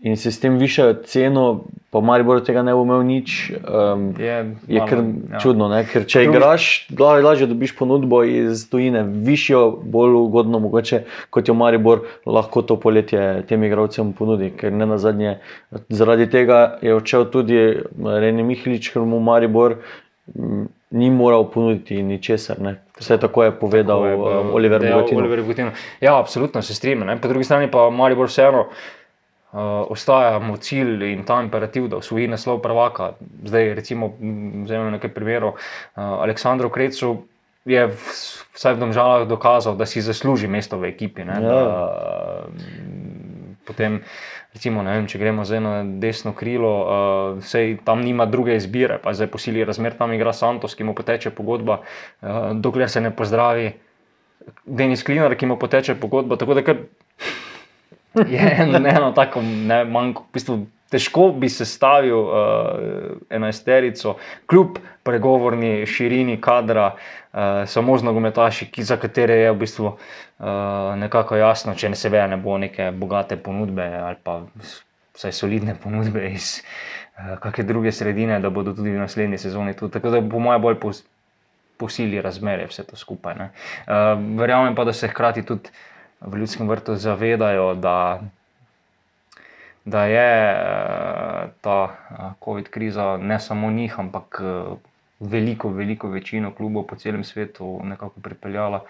[0.00, 1.42] in si s tem višajo ceno,
[1.90, 3.30] pa Maribor tega ne bo imel nič.
[3.58, 4.34] Um, je
[4.68, 4.98] Je malo, kar
[5.32, 5.38] ja.
[5.40, 5.80] čudno, ne?
[5.84, 11.48] ker če Drugi- igraš, la- lažje dobiš ponudbo iz tujine, višjo, bolj ugodno, mogoče kot
[11.48, 14.52] jo Maribor lahko to poletje tem igralcem ponudi.
[14.52, 15.38] Ker ne na zadnje,
[15.90, 17.58] zaradi tega je odšel tudi
[17.98, 19.78] Reni Mihlič, ker mu Maribor
[20.28, 22.60] mm, ni moral ponuditi ničesar.
[22.60, 22.76] Ne?
[22.98, 25.70] Vse tako je povedal Tako je, uh, Oliver Bogatino.
[26.00, 27.18] Ja, absolutno se strinjam.
[27.20, 28.70] Po drugi strani pa Maribor vseeno uh,
[29.92, 33.12] ostaja mu cilj in ta imperativ, da osvoji naslov prvaka.
[33.44, 34.12] Zdaj, recimo,
[34.64, 35.52] vzemimo nekaj primerov.
[35.52, 35.58] Uh,
[36.24, 37.16] Aleksandru Krecu
[37.66, 37.98] je v,
[38.54, 41.24] vsaj v domžalah dokazal, da si zasluži mesto v ekipi.
[41.24, 41.40] Ne, Ja.
[41.40, 43.15] da, mm,
[43.66, 44.00] potem,
[44.54, 49.12] recimo, vem, če gremo zdaj na desno krilo, uh, sej tam nima druge izbire, pa
[49.12, 51.80] zdaj posili razmer, tam igra Santos, ki mu poteče pogodba,
[52.22, 53.72] uh, dokler se ne pozdravi.
[54.66, 56.36] Denis Klinar, ki mu poteče pogodba.
[56.38, 56.62] Tako da
[58.24, 60.22] je en- eno tako ne, manjko.
[60.22, 60.58] V bistvu,
[60.90, 62.36] težko bi sestavil uh,
[63.30, 69.86] enajsterico, kljub pregovorni širini kadra, uh, samo z nogometaši, ki, za katere je v bistvu
[69.86, 69.96] uh,
[70.98, 74.40] nekako jasno, če ne se ve, ne bo neke bogate ponudbe ali pa
[75.16, 79.88] vsaj solidne ponudbe iz uh, kakšne druge sredine, da bodo tudi v naslednji sezoni tu.
[79.88, 81.02] Tako da po mojem bolj pos,
[81.76, 83.34] posili razmere vse to skupaj.
[83.34, 83.50] ne.
[83.86, 85.70] Uh, verjamem pa, da se hkrati tudi
[86.20, 88.20] v ljudskem vrtu zavedajo, da,
[89.86, 94.74] da je eh, ta eh, COVID kriza ne samo njih, ampak eh,
[95.20, 98.82] veliko, veliko večino klubov po celem svetu nekako pripeljala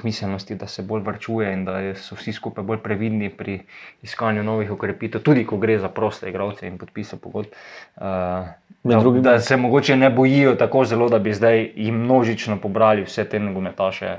[0.00, 3.60] k miselnosti, da se bolj varčuje in da so vsi skupaj bolj previdni pri
[4.02, 7.54] iskanju novih ukrepitev, tudi ko gre za proste igralce in podpise pogodb.
[7.96, 13.24] Da, da se mogoče ne bojijo tako zelo, da bi zdaj jim množično pobrali vse
[13.24, 14.16] te nogometaše,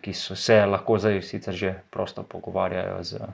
[0.00, 3.26] ki so se lahko zdaj sicer že prosto pogovarjajo z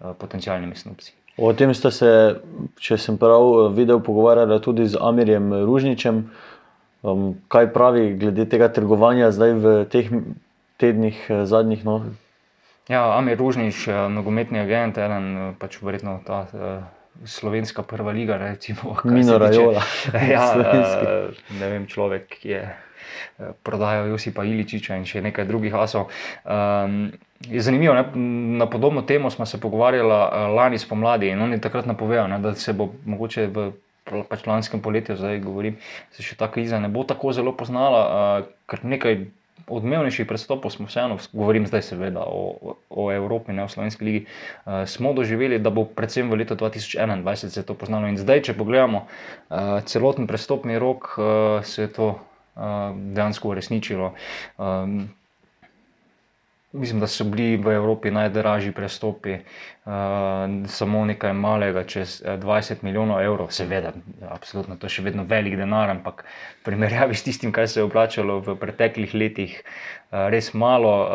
[0.00, 1.12] uh, potencialnimi snupci.
[1.36, 2.10] O tem ste se,
[2.80, 6.24] če sem prav videl, pogovarjali tudi z Amirjem Ružničem.
[7.06, 10.08] Um, kaj pravi glede tega trgovanja zdaj v teh
[10.80, 11.84] tednih eh, zadnjih?
[11.84, 12.00] No?
[12.88, 16.46] Ja, Amir Ružnič, eh, nogometni agent, eden eh, pač verjetno ta
[17.24, 18.96] slovenska prva liga, recimo.
[19.04, 19.84] Mino Rajola.
[20.34, 20.56] ja,
[21.60, 22.64] ne vem, človek, ki je
[23.62, 26.10] prodajo Josipa Iličiča in še nekaj drugih asov.
[26.44, 28.04] Um, je zanimivo, ne?
[28.58, 32.72] na podobno temo smo se pogovarjali uh, lani spomladi in oni takrat napovejo, da se
[32.72, 33.72] bo mogoče v
[34.06, 35.80] pač lanskem poletju, zdaj govorim,
[36.14, 39.26] se še ta kriza ne bo tako zelo poznala, uh, ker nekaj.
[39.66, 44.84] Odmevnejši pristopov smo vseeno, govorim zdaj seveda o, o Evropi, ne o Slovenski ligi, uh,
[44.86, 48.06] smo doživeli, da bo predvsem v letu 2021 se to poznalo.
[48.06, 52.12] In zdaj, če pogledamo uh, celoten pristopni rok, uh, se je to
[53.14, 54.14] dejansko uresničilo.
[54.58, 55.08] Um,
[56.76, 59.92] Mislim, da so bili v Evropi najdražji prestopi, uh,
[60.68, 63.92] samo nekaj malega, čez 20 eh, milijonov evrov, seveda,
[64.28, 66.24] absolutno, to je še vedno velik denar, ampak
[66.60, 70.92] v primerjavi s tistim, kaj se je vplačalo v preteklih letih, uh, res malo.
[71.06, 71.14] Uh,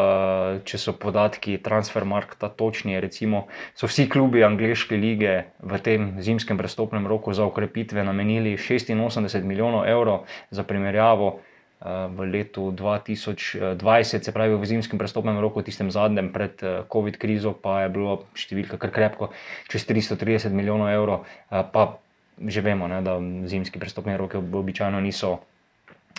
[0.65, 3.45] če so podatki Transfermarkta točni, recimo,
[3.78, 9.86] so vsi klubi angleške lige v tem zimskem prestopnem roku za ukrepitve namenili 86 milijonov
[9.88, 11.39] evrov za primerjavo
[11.86, 17.58] v letu 2020, se pravi v zimskem prestopnem roku, tistem zadnjem pred eh, COVID krizo,
[17.58, 19.34] pa je bilo številka kar krepko,
[19.65, 21.26] čez 330 milijonov evrov.
[21.50, 21.98] Eh, pa
[22.41, 25.41] že vemo, ne, da zimski prestopni roki običajno niso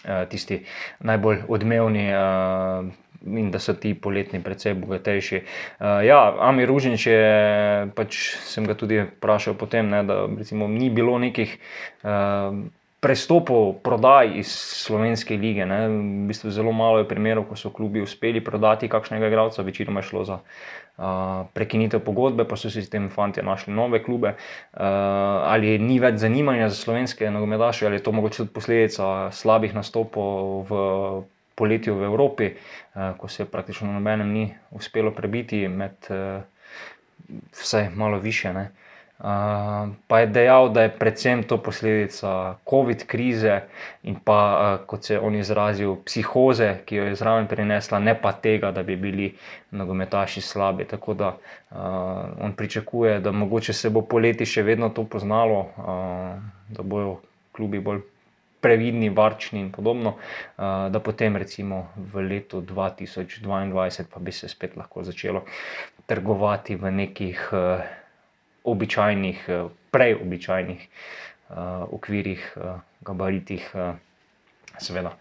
[0.03, 0.67] eh, tisti
[1.07, 2.11] najbolj odmevni.
[3.23, 5.39] In da so ti poletni, predvsem bogatejši.
[5.79, 7.23] Uh, ja, Amir Ružnič je,
[7.95, 8.19] pač
[8.51, 11.55] sem ga tudi vprašal potem, ne, da recimo, ni bilo nekih
[12.03, 12.51] uh,
[13.03, 15.67] prestopov, prodaj iz slovenske lige.
[15.67, 15.89] Ne.
[15.91, 20.07] V bistvu zelo malo je primerov, ko so klubi uspeli prodati kakšnega igralca, večinoma je
[20.07, 24.37] šlo za uh, prekinitev pogodbe, pa so si s tem fanti našli nove klube.
[24.39, 24.87] Uh,
[25.51, 30.63] ali ni več zanimanja za slovenske nogometaše, ali je to mogoče tudi posledica slabih nastopov
[30.71, 30.79] v
[31.59, 36.39] poletju v Evropi, uh, ko se praktično nobenem ni uspelo prebiti med uh,
[37.51, 38.55] vse malo više.
[39.23, 43.61] Ne pa je dejal, da je predvsem to posledica COVID krize
[44.03, 44.39] in pa,
[44.81, 48.73] uh, kot se je on izrazil, psihoze, ki jo je zraven prinesla, ne pa tega,
[48.73, 49.29] da bi bili
[49.71, 50.85] nogometaši slabi.
[50.85, 51.79] Tako da uh,
[52.43, 57.21] on pričakuje, da mogoče se bo poleti še vedno to poznalo, uh, da bojo
[57.53, 58.03] klubi bolj.
[58.63, 60.13] Previdni, varčni in podobno,
[60.57, 65.43] da potem, recimo, v letu 2022, pa bi se spet lahko začelo
[66.07, 67.43] trgovati v nekih
[68.65, 70.89] običajnih, eh, prej običajnih
[71.51, 71.57] uh,
[71.93, 73.95] okvirih, uh, gabaritih, uh,
[74.81, 75.13] seveda,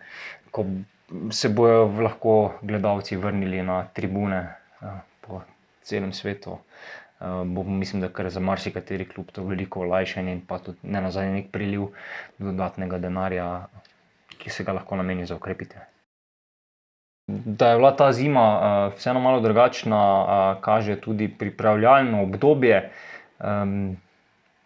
[0.51, 0.65] ko
[1.32, 4.47] se bodo lahko gledalci vrnili na tribune
[4.82, 5.41] uh, po
[5.84, 6.51] celem svetu.
[7.19, 11.01] Uh, bo, mislim, da je za marsikateri klub to veliko olajšanje in pa tudi ne
[11.01, 11.91] nazaj nek priliv
[12.38, 13.67] dodatnega denarja,
[14.38, 15.84] ki se ga lahko nameni za ukrepite.
[17.27, 22.91] Da je bila ta zima uh, vseeno malo drugačna, uh, kaže tudi pripravljalno obdobje.
[23.41, 23.97] Um,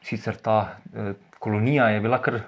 [0.04, 0.58] sicer ta
[0.94, 2.44] uh, kolonija je bila kar uh,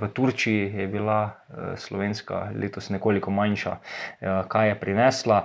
[0.00, 5.42] v Turčiji, je bila uh, slovenska letos nekoliko manjša, uh, kaj je prinesla.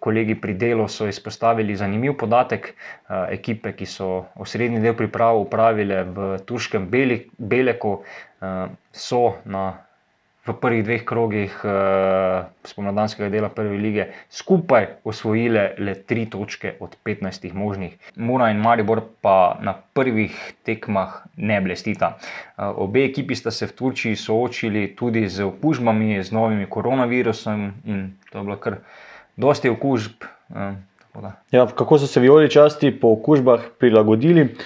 [0.00, 2.74] Kolegi pri delu so izpostavili zanimiv podatek.
[3.08, 9.72] Uh, ekipe, ki so osrednji del priprav upravile v turškem Beli, Beleku, uh, so na
[10.44, 16.96] v prvih dveh krogih uh, spomladanskega dela Prve lige skupaj osvojile le tri točke od
[17.04, 17.96] 15 možnih.
[18.16, 22.16] Mura in Maribor pa na prvih tekmah ne blestita.
[22.56, 28.10] Uh, obe ekipi sta se v Turčiji soočili tudi z okužbami, z novimi koronavirusom in
[28.30, 28.82] to je bilo kar
[29.36, 30.28] dosti okužb.
[30.52, 30.76] Uh,
[31.50, 34.56] Ja, kako so se vijoli časti po okužbah prilagodili,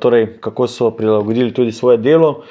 [0.00, 2.44] torej kako so prilagodili tudi svoje delo,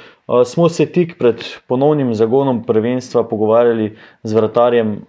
[0.46, 5.02] smo se tik pred ponovnim zagonom prvenstva pogovarjali z vratarjem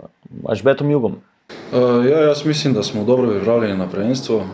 [0.49, 1.17] Ažbetom Jugom.
[2.11, 4.45] Ja, jaz mislim, da smo dobro pripravljeni na prvenstvo,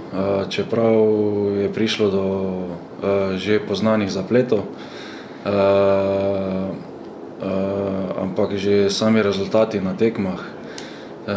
[0.50, 0.94] čeprav
[1.56, 2.24] je prišlo do
[3.36, 4.58] že poznanih zapletov.
[8.22, 10.40] Ampak že sami rezultati na tekmah,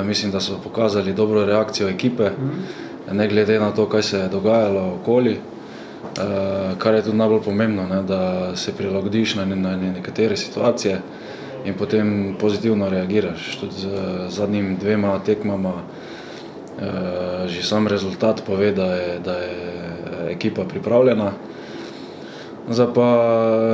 [0.03, 2.29] mislim, da so pokazali dobro reakcijo ekipe,
[3.11, 5.37] ne glede na to, kaj se je dogajalo okoli.
[6.17, 11.01] Uh, kar je tudi najbolj pomembno, ne, da se prilagodiš na, na nekatere situacije
[11.65, 13.57] in potem pozitivno reagiraš.
[13.59, 13.87] Tudi z
[14.29, 19.83] zadnjimi dvema tekmama, uh, že sam rezultat pove, da je, da je
[20.29, 21.31] ekipa pripravljena.
[22.69, 23.09] Zdaj pa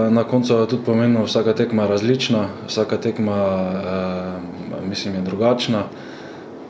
[0.09, 3.39] na koncu je tudi pomembno, da vsaka tekma je različna, vsaka tekma
[3.71, 4.52] uh,
[4.89, 5.83] mislim, je drugačna.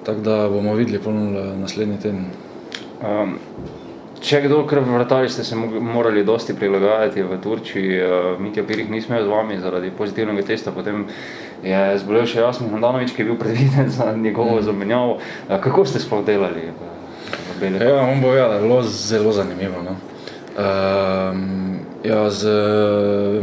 [0.04, 1.00] Tako da bomo videli
[1.60, 2.26] naslednji teden.
[3.02, 3.38] Um.
[4.24, 9.02] Če kdo, ker vrtali ste se morali dosti prilagajati v Turčiji, uh, Mitja Pirih ni
[9.04, 11.02] smel z vami zaradi pozitivnega testa, potem
[11.60, 14.64] je zbolel še Jasmin Handanovič, ki je bil predviden za njegovo mm.
[14.64, 15.18] zamenjavo.
[15.18, 16.70] Uh, kako ste sploh delali?
[17.60, 19.84] Ja, on bo ja, zelo, zelo zanimivo.
[19.84, 19.98] No?
[20.56, 22.56] Um, ja, z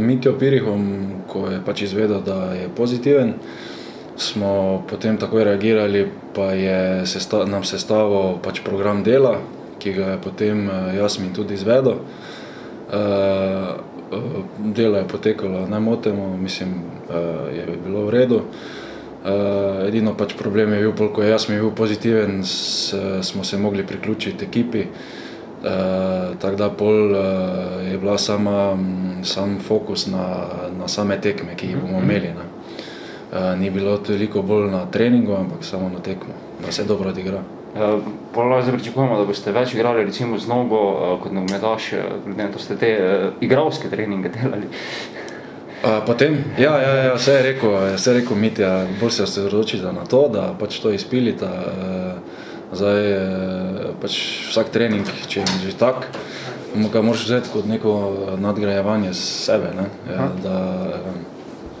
[0.01, 0.85] Mitjo Pirihom,
[1.29, 3.35] ko je pač izvedel, da je pozitiven,
[4.21, 6.05] smo potem takoj reagirali,
[6.35, 9.39] pa je sesta, nam sestavil pač program dela,
[9.81, 11.97] ki ga je potem eh, Jasmin tudi izvedel.
[12.91, 13.79] Uh,
[14.59, 16.73] delo je potekalo nemoteno, mislim,
[17.55, 18.41] je bilo v redu.
[19.87, 24.45] Edino pač problem je bil, ko je Jasmin bil pozitiven, s, smo se mogli priključiti
[24.45, 24.83] ekipi.
[26.41, 27.15] Tako da pol
[27.87, 28.75] je bila sama,
[29.23, 30.25] sam fokus na,
[30.75, 32.35] na same tekme, ki jih bomo imeli.
[32.35, 32.50] Ne.
[33.31, 36.33] Uh, ni bilo toliko bolj na treningu, ampak samo na tekmo,
[36.65, 37.39] da se dobro odigra.
[37.75, 41.93] Uh, zdaj pričakujemo, da boste več igrali recimo z nogo, uh, kot nogometaš,
[42.25, 42.89] glede na to, da ste te
[43.41, 44.67] igralske treninge delali.
[44.67, 49.93] Uh, potem, ja, ja, ja, vse je rekel, vse je rekel Mitja, bolj se osredotočite
[49.95, 51.47] na to, da pač to izpilite.
[52.71, 53.07] Zdaj,
[53.99, 54.19] pač
[54.51, 56.07] vsak trening, če je že tak,
[56.75, 57.93] ga moraš vzeti kot neko
[58.39, 59.87] nadgrajevanje sebe, ne?
[60.11, 60.55] ja, da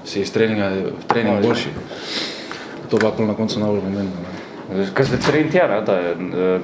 [0.05, 1.69] si iz treninga v trening boljši.
[2.91, 4.31] To pa na koncu najbolj pomembno.
[4.93, 6.15] Kaj se trend je, da je,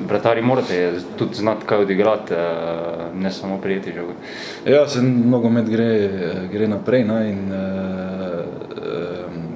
[0.08, 2.34] bratari morate tudi znati, kaj odigrati,
[3.16, 4.14] ne samo prijeti žogo.
[4.66, 6.10] Ja, se nogomet gre,
[6.52, 7.58] gre naprej ne, in uh,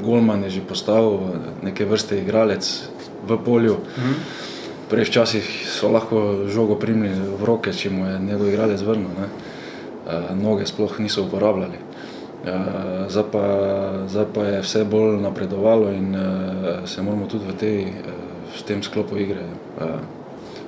[0.03, 1.19] Golman je že postal
[1.63, 2.89] neke vrste igralec
[3.27, 3.77] v polju.
[3.97, 4.13] Mhm.
[4.89, 9.15] Prej včasih so lahko žogo primili v roke, če mu je njegov igralec vrnil.
[9.15, 9.27] Ne.
[9.31, 11.90] Uh, noge sploh niso uporabljali.
[12.41, 13.43] Uh, zdaj, pa,
[14.09, 18.63] zdaj pa je vse bolj napredovalo in uh, se moramo tudi v tej uh, v
[18.65, 20.01] tem sklopu igre uh,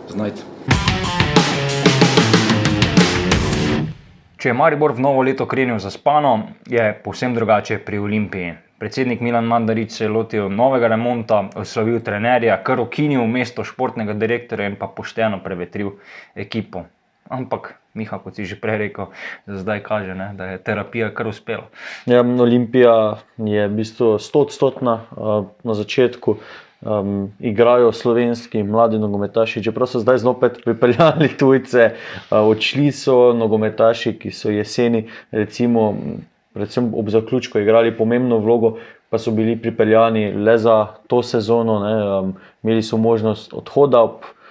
[0.07, 0.45] znajti.
[4.37, 8.53] Če je Maribor v novo leto krenil za spano, je povsem drugače pri Olimpiji.
[8.77, 14.67] Predsednik Milan Mandarič se je lotil novega remonta, oslovil trenerja, kar okinil mesto športnega direktorja
[14.67, 15.95] in pa pošteno prevetril
[16.35, 16.83] ekipo.
[17.29, 19.13] Ampak, Miha, kot si že prej rekel,
[19.47, 21.69] zdaj kaže, ne, da je terapija kar uspela.
[22.09, 26.37] Ja, Olimpija je v bistvu stotstotna uh, na začetku
[26.85, 29.63] um, igrajo slovenski mladi nogometaši.
[29.63, 35.93] Čeprav so zdaj zopet pripeljali tujce, uh, odšli so nogometaši, ki so jeseni, recimo,
[36.53, 38.77] predvsem ob zaključku, igrali pomembno vlogo,
[39.09, 42.33] pa so bili pripeljani le za to sezono, ne, um,
[42.63, 44.42] imeli so možnost odhoda ob um,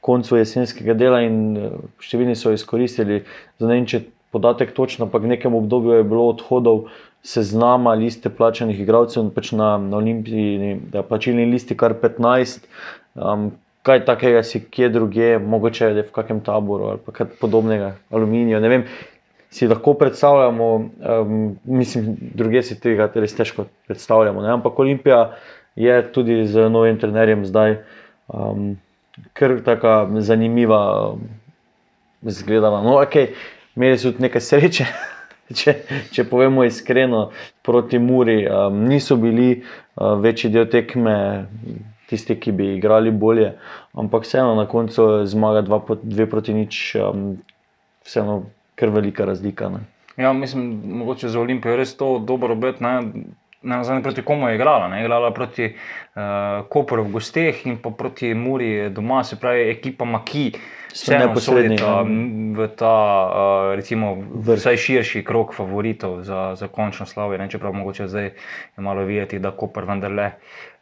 [0.00, 3.22] koncu jesenskega dela in uh, številni so izkoristili.
[3.62, 4.02] Vem, če
[4.34, 6.88] podatek točno, ampak v nekem obdobju je bilo odhodov
[7.26, 12.66] seznama liste plačanih igralcev, pač na, na olimpijski, da plačilni listi kar 15.
[13.14, 13.50] Um,
[13.86, 18.60] kaj takega si kje druge, mogoče je v kakem taboru ali kaj podobnega, aluminija.
[18.60, 18.84] Ne vem,
[19.50, 24.42] si lahko predstavljamo, um, mislim, druge si tega res težko predstavljamo.
[24.44, 24.52] Ne?
[24.58, 25.38] Ampak Olimpija
[25.76, 27.78] je tudi z novim trenerjem zdaj
[28.28, 28.76] um,
[29.32, 31.12] kar tako zanimiva.
[31.12, 31.28] Um,
[32.22, 32.82] Zgledala.
[32.82, 33.34] No, okay.
[33.76, 34.86] Imeli so tudi nekaj sreče,
[35.58, 35.74] če,
[36.10, 37.28] če povemo iskreno,
[37.62, 38.40] proti Muri.
[38.50, 41.14] Um, niso bili uh, večji del tekme,
[42.10, 43.52] tisti, ki bi igrali bolje,
[43.94, 47.36] ampak vseeno na koncu zmaga 2 proti nič, um,
[48.02, 48.40] vseeno
[48.74, 49.70] kar velika razlika.
[49.70, 49.84] Ne.
[50.18, 52.80] Ja, mislim, mogoče za Olimpijo je res to dobro obet.
[53.62, 56.22] Nazadnje proti komu je igrala, ne igrala proti uh,
[56.68, 60.52] Koperu v gosteh in pa proti Muri doma, se pravi ekipa Maki.
[60.92, 62.02] Vse neposredno ja.
[62.56, 62.94] v ta,
[63.28, 64.16] uh, recimo,
[64.46, 67.38] vsaj širši krok favoritov za, za končno slavje.
[67.38, 68.32] Ne, čeprav mogoče zdaj je
[68.76, 70.30] malo videti, da Koper vendarle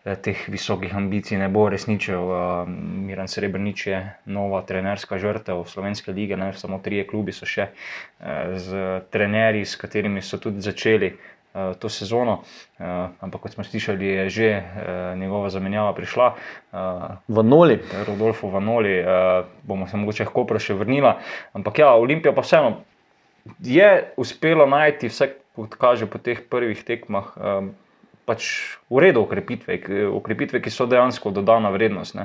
[0.04, 2.22] eh, teh visokih ambicij ne bo resničil.
[2.22, 2.68] Uh,
[3.08, 8.54] Miren Srebrenic je nova trenerska žrtev Slovenske lige, ne, samo trije klubi so še uh,
[8.56, 11.16] z trenerji, s katerimi so tudi začeli.
[11.56, 12.44] Eh, to sezono.
[12.76, 16.34] Uh, ampak, kot smo slišali, je že uh, njegova zamenjava prišla.
[17.28, 17.80] V Noli.
[18.06, 18.96] Rodolfo v Noli,
[19.64, 21.14] bomo se mogoče lahko še vrnili.
[21.56, 22.84] Ampak ja, Olimpija pa vseeno
[23.64, 27.32] je uspela najti, vse kot kaže po teh prvih tekmah.
[28.26, 28.46] Pač
[28.90, 29.76] v redu okrepitve,
[30.10, 32.18] okrepitve, ki so dejansko dodana vrednost.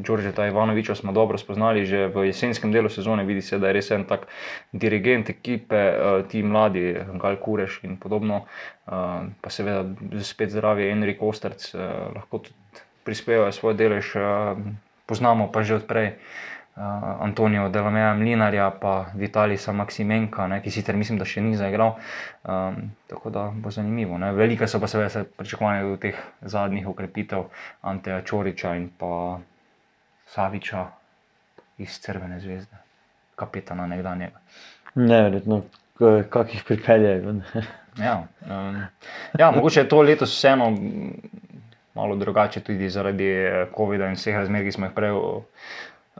[0.00, 3.76] Džoržeta uh, Ivanoviča smo dobro spoznali že v jesenskem delu sezone, vidi se, da je
[3.76, 4.24] res en tak
[4.72, 8.46] dirigent ekipe, uh, ti mladi, Gal Kureš in podobno,
[8.88, 9.84] uh, pa seveda
[10.24, 12.56] spet zdravi Enrik Osterc, uh, lahko tudi
[13.04, 14.56] prispevajo svoj delež, uh,
[15.04, 16.16] poznamo pa že odprej.
[16.16, 21.94] Uh, Antonijo Delameja Mlinarja, pa Vitalisa Maksimenka, ne, ki sicer mislim, da še ni zaigral.
[22.42, 24.18] Um, tako da bo zanimivo.
[24.18, 24.32] Ne.
[24.34, 27.46] Velike so pa seveda pričakovanja do teh zadnjih ukrepitev
[27.86, 29.38] Anteja Čoriča in pa
[30.34, 30.88] Saviča
[31.78, 32.82] iz Crvene zvezde,
[33.38, 34.42] kapetana nekdanjega.
[34.94, 35.62] Ne, verjetno,
[36.30, 37.38] kak jih pripeljejo.
[38.02, 38.18] ja,
[38.50, 38.82] um,
[39.38, 40.72] ja, mogoče je to letos vseeno
[41.94, 43.30] malo drugače, tudi zaradi
[43.76, 45.14] COVID-a in vseh razmer, ki smo jih prej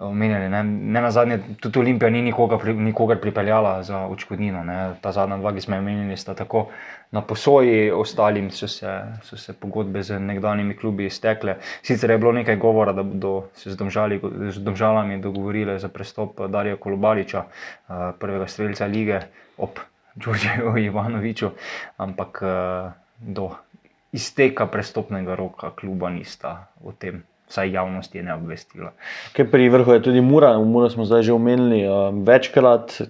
[0.01, 0.49] omenjali.
[0.49, 4.65] Ne, ne na zadnje, tudi Olimpija ni nikogar, pri, nikogar pripeljala za odškodnino.
[4.65, 4.79] Ne.
[5.01, 6.67] Ta zadnja dva, ki smo omenili, sta tako
[7.15, 11.57] na posoji, ostalim so se, so se pogodbe z nekdanjimi klubi iztekle.
[11.83, 14.21] Sicer je bilo nekaj govora, da bodo se z, domžali,
[14.51, 19.21] z domžalami dogovorili za prestop Darija Kolobariča, uh, prvega streljca lige
[19.59, 19.79] ob
[20.15, 21.51] Đorđeju Ivanoviču,
[21.97, 23.51] ampak uh, do
[24.13, 28.93] izteka prestopnega roka kluba nista o tem vsaj javnost je ne obvestila.
[29.37, 33.01] Kaj pri vrhu je tudi Mura, v Mura smo zdaj že omenili um, večkrat,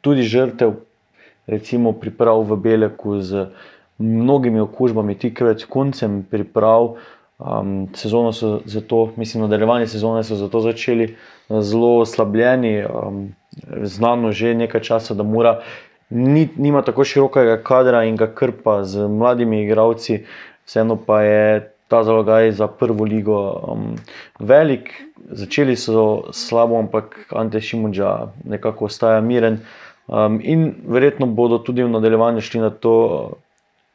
[0.00, 0.74] tudi žrtev,
[1.46, 3.48] recimo priprav v Beleku z
[3.98, 6.96] mnogimi okužbami, tik pred koncem priprav.
[7.38, 11.14] Um, sezono so zato, mislim, nadaljevanje sezone so zato začeli
[11.48, 12.82] zelo oslabljeni.
[12.84, 13.28] Um,
[13.82, 15.60] znano že nekaj časa, da mora.
[16.10, 20.22] Ni, nima tako širokega kadra in ga krpa z mladimi igravci,
[20.64, 23.40] vseeno pa je ta zalogaj za prvo ligo
[23.72, 23.96] um,
[24.38, 24.92] velik.
[25.30, 29.60] Začeli so slabo, ampak Ante Šimunča nekako ostaja miren.
[30.08, 33.32] Um, in verjetno bodo tudi v nadaljevanju šli na to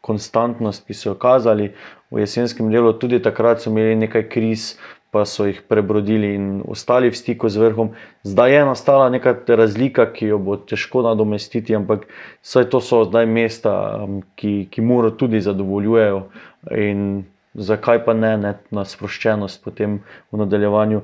[0.01, 1.71] konstantnost, ki so jo kazali
[2.11, 2.93] v jesenskem delu.
[2.93, 4.73] Tudi takrat so imeli nekaj kriz,
[5.13, 7.93] pa so jih prebrodili in ostali v stiku z vrhom.
[8.25, 12.07] Zdaj je nastala neka razlika, ki jo bo težko nadomestiti, ampak
[12.41, 16.25] vse to so zdaj mesta, um, ki, ki morajo tudi zadovoljujejo.
[16.73, 17.23] In
[17.53, 19.99] zakaj pa ne, ne na sproščenost potem
[20.31, 21.01] v nadaljevanju.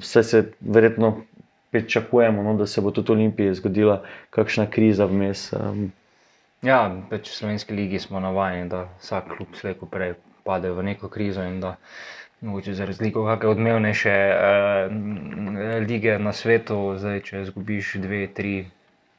[0.00, 1.16] Vse se verjetno
[1.72, 5.52] pričakujemo, no, da se bo tudi v Olimpiji zgodila kakšna kriza vmes.
[5.56, 5.90] Um.
[6.62, 10.14] Ja, več v slovenski ligi smo navajeni, da vsak klub slejko prej
[10.44, 11.76] pade v neko krizo in da.
[12.42, 14.88] Mogoče za razliko od odmevnejše eh,
[15.86, 18.66] lige na svetu, zdaj, če izgubiš dve, tri,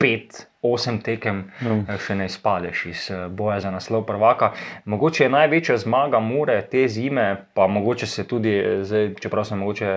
[0.04, 1.98] pet, osem tekem, mm.
[2.04, 4.52] še ne izpadeš iz eh, boja za naslov prvaka.
[4.86, 9.64] Mogoče je največja zmaga Mure te zime, pa mogoče se tudi, eh, zdaj, čeprav sem
[9.64, 9.94] mogoče.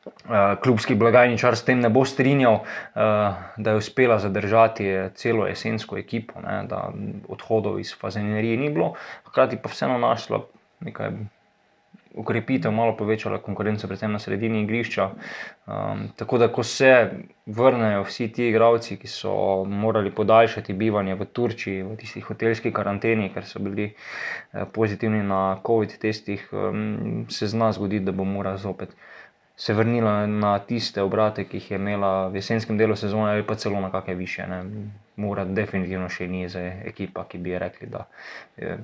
[0.00, 5.98] Uh, klubski blagajničar s tem ne bo strinjal, uh, da je uspela zadržati celo jesensko
[6.00, 6.86] ekipo, ne, da
[7.28, 8.94] odhodov iz Fazenerije ni bilo,
[9.28, 10.40] hkrati pa vseeno našla
[10.88, 11.12] nekaj
[12.14, 15.10] ukrepitev malo povečala konkurenco, predvsem na sredini igrišča.
[15.66, 17.10] Um, tako da, ko se
[17.46, 23.30] vrnejo vsi ti igravci, ki so morali podaljšati bivanje v Turčiji, v tistih hotelskih karanteni,
[23.34, 28.56] ker so bili eh, pozitivni na COVID testih, um, se zna zgoditi, da bo mora
[28.56, 28.96] zopet.
[29.56, 33.54] Se vrnila na tiste obrate, ki jih je imela v jesenskem delu sezone, ali pa
[33.54, 34.46] celo na kakšne više.
[34.48, 34.62] Ne.
[35.20, 38.06] Mora definitivno še ni za ekipa, ki bi rekli, da
[38.56, 38.78] je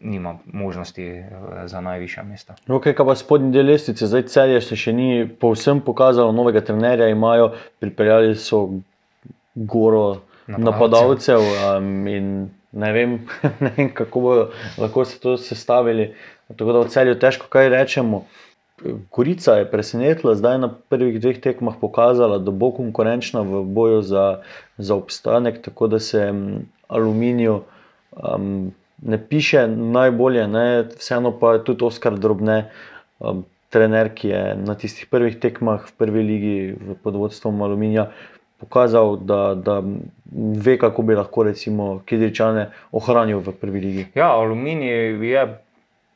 [0.00, 1.28] nima možnosti eh,
[1.64, 2.54] za najvišja mesta.
[2.66, 7.10] Okay, kaj pa spodnji del lestvice, zdaj celje se še ni povsem pokazalo, novega trenerja
[7.12, 8.66] imajo, pripeljali so
[9.54, 13.18] goro napadalcev um, in ne vem,
[13.64, 14.46] ne vem, kako bodo
[14.78, 16.14] lahko se to sestavili.
[16.56, 18.24] Tako da v celju težko kaj rečemo.
[19.12, 24.40] Gorica je presenetila, zdaj na prvih dveh tekmah pokazala, da bo konkurenčna v boju za,
[24.78, 27.60] za obstanek, tako da se um, aluminijo
[28.16, 28.72] um,
[29.02, 30.66] ne piše najbolje, ne?
[30.98, 32.70] vseeno pa je tudi Oskar Drobne,
[33.18, 36.56] um, trener, ki je na tistih prvih tekmah v prvi ligi
[37.02, 38.10] pod vodstvom Aluminija
[38.60, 39.82] pokazal, da, da
[40.64, 44.06] ve, kako bi lahko recimo Kidričane ohranil v prvi ligi.
[44.14, 45.46] Ja, Aluminij je.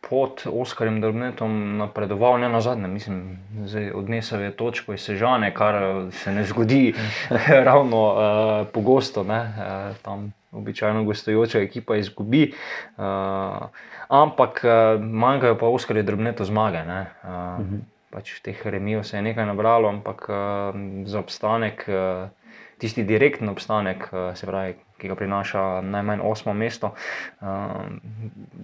[0.08, 5.54] Pod Oskarjem Drbnetom napredoval, ne na zadnje, mislim, da je odnesel je točko iz Sežane,
[5.54, 5.74] kar
[6.12, 6.94] se ne zgodi
[7.68, 9.24] ravno uh, pogosto.
[9.24, 12.52] Ne, uh, tam običajno gostujoča ekipa izgubi.
[12.96, 13.04] Uh,
[14.08, 16.78] ampak uh, manjkajo pa Oskarje Drbneto zmage.
[16.78, 17.80] Uh, uh -huh.
[18.10, 20.36] pač teh remijev se je nekaj nabralo, ampak uh,
[21.04, 22.28] za obstanek, uh,
[22.78, 26.94] tisti direktni obstanek, uh, se pravi, ki ga prinaša najmanj osmo mesto,
[27.40, 27.48] uh,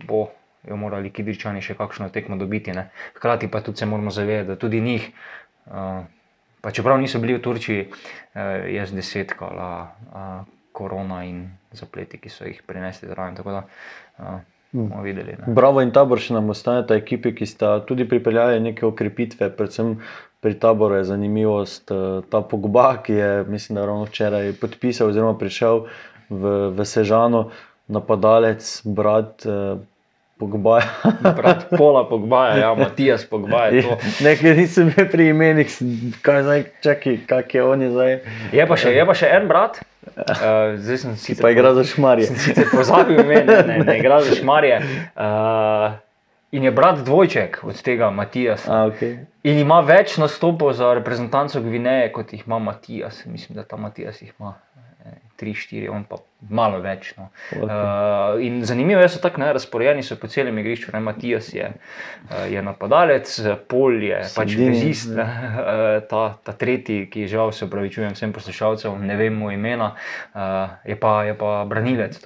[0.06, 0.28] bo.
[0.68, 2.74] Jo morali Kidričani še kakšno tekmo dobiti.
[2.76, 2.90] Ne.
[3.16, 5.08] Hkrati pa tudi se moramo zavedati, da tudi njih,
[5.66, 6.04] uh,
[6.60, 10.28] pa čeprav niso bili v Turčiji, uh, je z desetkala uh,
[10.76, 13.38] korona in zapleti, ki so jih prinesli zraven.
[13.40, 13.62] Tako da
[14.18, 14.40] uh,
[14.72, 15.38] bomo videli.
[15.38, 15.54] Ne.
[15.54, 19.96] Bravo in tabor še nam ostaneta ekipi, ki sta tudi pripeljali neke okrepitve, predvsem.
[20.40, 21.90] Pri taboru je zanimivost
[22.32, 25.82] ta pogba, ki je, mislim, da ravno včeraj podpisal, oziroma prišel
[26.32, 27.50] v, v Sežano,
[27.92, 29.44] napadalec, brat.
[30.40, 30.88] Pogbaja.
[31.38, 33.98] Brat Pola Pogbaja, ja, Matijas Pogbaja.
[34.24, 35.78] Nekaj nisem bil pri imenih,
[36.24, 38.18] kaj zdaj, čakaj, kak je on zdaj.
[38.56, 39.82] Je pa še, je pa še en brat,
[40.16, 42.32] Uh, zdaj sem si pa igral za šmarje.
[42.32, 44.80] Sicer pozabil ime, ne, ne, ne igra za šmarje.
[45.12, 45.92] Uh,
[46.50, 48.66] in je brat dvojček od tega Matijas.
[48.66, 49.24] Okay.
[49.42, 53.22] In ima več nastopov za reprezentanco Gvineje, kot jih ima Matijas.
[53.26, 54.56] Mislim, da ta Matijas jih ima
[55.40, 56.18] 3-4, on pa
[56.52, 57.12] malo več.
[57.16, 57.28] No.
[57.56, 60.92] Uh, in zanimivo je, da so tako razporejeni po celem igrišču.
[60.92, 63.32] Ne, Matijas je, uh, je napadalec,
[63.68, 65.38] Pol je pač vezist, uh,
[66.10, 69.94] ta, ta tretji, ki žal se upravičujem vsem poslušalcem, ne vem mu imena,
[70.34, 72.20] uh, je, pa, je pa branilec.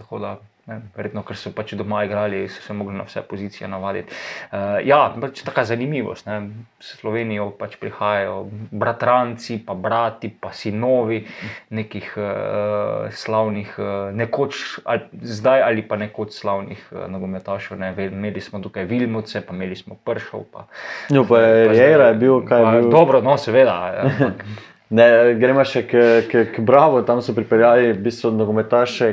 [0.64, 4.14] Ne, verjetno, ker so pač doma igrali, so se mogli na vse pozicije navaditi.
[4.48, 6.24] Uh, ja, pač taka zanimivost.
[6.24, 6.38] Ne.
[6.80, 11.20] V Slovenijo pač prihajajo bratranci, pa brati, pa sinovi
[11.68, 15.04] nekih uh, slavnih, uh, nekoč, ali,
[15.36, 17.76] zdaj ali pa nekoč slavnih uh, nogometašov.
[17.84, 17.92] Ne.
[18.08, 20.48] Imeli smo tukaj Vilmoce, pa imeli smo Pršov.
[20.48, 20.64] Pa,
[21.12, 22.64] no, pa je Jera bil kaj.
[22.64, 22.88] Pa, bil...
[22.88, 23.80] Dobro, no, seveda.
[23.92, 24.32] Ja,
[24.95, 29.09] Ne, gremo še k, k, k Bravo, tam so pripeljali v bistvu nogometaše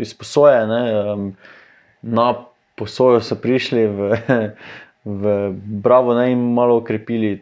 [0.00, 0.64] iz posoje.
[0.66, 0.82] Ne,
[2.02, 2.26] na
[2.78, 4.08] posojo so prišli v,
[5.22, 5.34] v
[5.84, 7.38] Bravo ne, in malo okrepili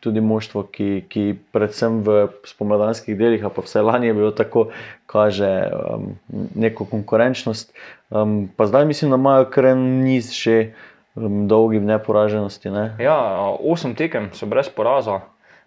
[0.00, 4.70] tudi moštvo, ki, ki predvsem v spomladanskih delih, pa vse lani je bilo tako,
[5.04, 6.14] kaže um,
[6.56, 7.74] neko konkurenčnost.
[8.08, 10.72] Um, pa zdaj mislim, da imajo kar niz še
[11.12, 12.72] um, dolgi neporaženosti.
[12.72, 12.86] Ne.
[13.04, 13.18] Ja,
[13.60, 15.20] osem tekem so brez poraza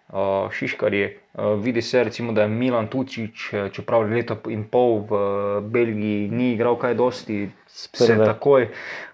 [0.08, 1.23] uh, Šiškarji.
[1.34, 5.18] Uh, vidi se, recimo, da je Milan Tučič, čeprav leto in pol v
[5.66, 8.68] Belgiji ni igral kaj dosti, se je takoj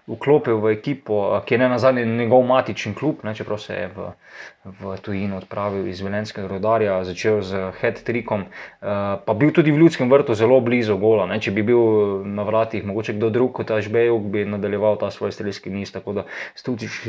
[0.05, 4.11] vklopil v ekipo, ki je ne nazadnje njegov matični klub, ne, čeprav se je v,
[4.81, 10.11] v tujino odpravil iz Velenskega rodarja, začel z head-trickom, uh, pa bil tudi v ljudskem
[10.11, 11.25] vrtu zelo blizu gola.
[11.31, 15.33] Ne, če bi bil na vratih, mogoče kdo drug kot Ažbejuk, bi nadaljeval ta svoj
[15.33, 15.93] strelski niz.
[15.93, 17.01] Tako da Stučič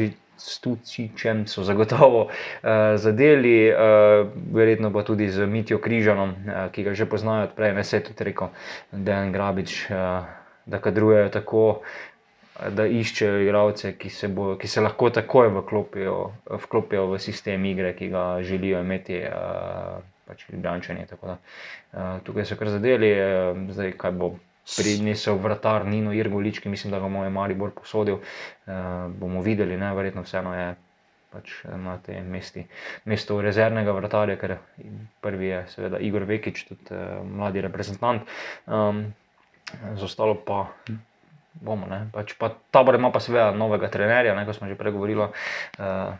[0.42, 6.86] s Tucičem so zagotovo uh, zadeli, uh, verjetno pa tudi z Mitijo Križanom, uh, ki
[6.86, 8.54] ga že poznajo odprej, ne se tudi rekel,
[8.94, 10.30] da je Grabič, uh,
[10.66, 11.82] da kadrujejo tako.
[12.52, 14.10] Da iščejo igralce, ki,
[14.60, 19.22] ki se lahko takoj vklopijo, vklopijo v sistem igre, ki ga želijo imeti,
[20.28, 21.06] pač Ljubljani.
[21.16, 23.08] Uh, tukaj so kar zadeli,
[23.72, 24.34] zdaj kaj bo
[24.76, 28.20] prinesel vratar Nino Irgolič, ki mislim, da ga moj Maribor posodil.
[28.20, 30.74] Uh, bomo videli, ne, verjetno vseeno je
[31.32, 32.66] pač na tem mesti,
[33.08, 34.58] mestu rezervnega vratarja, ker
[35.24, 38.28] prvi je seveda Igor Vekič, tudi uh, mladi reprezentant.
[38.66, 39.08] Um,
[39.96, 40.66] Zostalo pa
[41.56, 45.30] bomo, ne, pač pa tabor ima pa seveda novega trenerja, ne, kot smo že pregovorili.
[45.80, 46.12] Uh,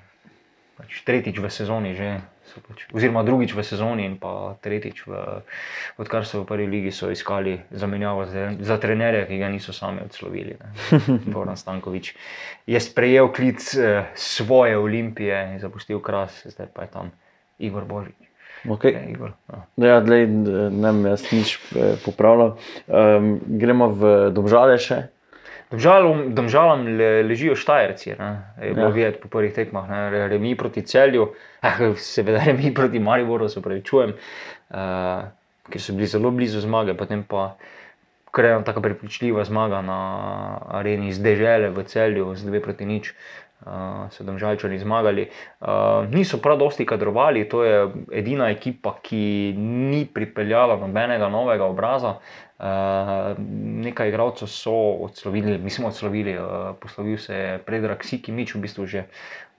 [0.82, 2.18] pač tretjič v sezoni, že,
[2.66, 5.42] pač, oziroma drugič v sezoni, in pa tretjič, v,
[6.02, 10.58] odkar so v prvi ligi iskali zamenjavo za, za trenerja, ki ga niso sami odslovili.
[11.30, 12.18] Boran Stankovič
[12.66, 17.14] je sprejel klic eh, svoje olimpije in zapustil kras, zdaj pa je tam
[17.62, 18.18] Igor Božič.
[18.66, 18.94] Okay.
[18.94, 19.66] Ja, Igor, no.
[19.82, 22.58] ja, dlej, ne, ne, jaz nič eh, popravljam.
[22.86, 25.11] Um, gremo v Domžale še.
[25.72, 28.92] Domžalom, domžalam le, ležijo štajerci, je bilo ja.
[28.92, 30.28] videti po prvih tekmah, ne?
[30.28, 31.30] remi proti celju,
[31.68, 34.76] eh, seveda remi proti Mariboru, se pravi, čujem, uh,
[35.72, 37.54] ker so bili zelo blizu zmage, potem pa
[38.38, 40.00] ena tako prepričljiva zmaga na
[40.68, 43.14] areni iz Dežele v celju z dve proti nič.
[43.62, 45.28] Uh, so domžalčani zmagali.
[45.60, 47.76] Uh, niso prav dosti kadrovali, to je
[48.10, 52.16] edina ekipa, ki ni pripeljala nobenega novega obraza.
[52.58, 53.38] Uh,
[53.86, 54.74] nekaj igralcev so
[55.06, 59.04] odslovili, mi smo odslovili, uh, poslovil se je Predrag Sikimič, v bistvu že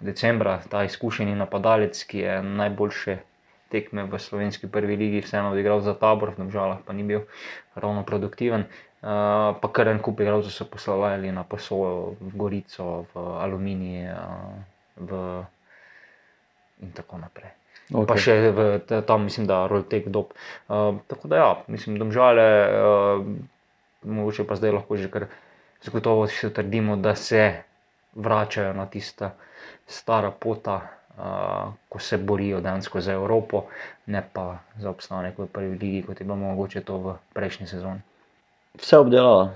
[0.04, 3.18] decembra, ta izkušeni napadalec, ki je najboljše
[3.74, 7.26] tekme v slovenski prvi ligi, vseeno odigral za tabor, v Domžalah pa ni bil
[7.74, 8.70] ravno produktiven.
[9.04, 14.54] Uh, pa kar en kup igralcev so poslovali na posojo v Gorico, v Aluminij uh,
[15.02, 15.12] v...
[16.86, 17.52] in tako naprej.
[17.92, 18.08] Okay.
[18.08, 18.60] Pa še v,
[19.04, 20.32] tam, mislim, da je tek dob.
[20.72, 23.28] Uh, tako da, ja, mislim, da žale, uh,
[24.08, 25.28] mogoče pa zdaj lahko že kar
[25.84, 27.44] zagotovo še trdimo, da se
[28.16, 29.34] vračajo na tista
[29.88, 30.80] stara pota,
[31.90, 33.66] ko se borijo dejansko za Evropo,
[34.06, 38.02] ne pa za obstanek v prvi ligi, kot je bilo mogoče to v prejšnji sezoni.
[38.82, 39.54] Vse obdelala.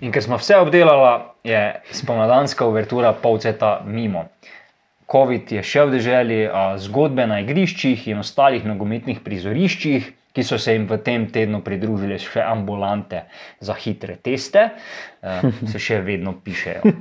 [0.00, 4.24] In ker smo vse obdelali, je spomladanska uvertura polceta mimo.
[5.10, 6.38] COVID je še v deželi,
[6.78, 12.18] zgodbe na igriščih in ostalih nogometnih prizoriščih, ki so se jim v tem tednu pridružile
[12.22, 13.24] še ambulante
[13.60, 14.68] za hitre teste,
[15.72, 16.94] se še vedno pišejo.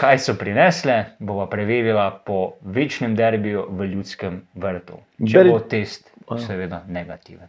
[0.00, 5.00] Kaj so prinesle, bova preverila po večnem derbiju v ljudskem vrtu.
[5.24, 6.12] Če bo test,
[6.44, 7.48] seveda, negativen.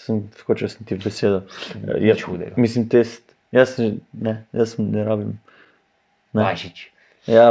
[0.00, 1.44] Sem, skočil sem ti besedo.
[2.00, 2.54] Je čudno.
[2.56, 3.26] Mislim, test.
[3.54, 3.76] Jaz
[4.12, 5.36] ne, jaz ne rabim.
[6.36, 6.88] Važič.
[7.30, 7.48] Ja,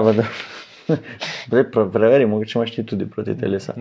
[1.52, 1.86] vada.
[1.92, 3.72] Preveri, mogoče imaš ti tudi proti telesu.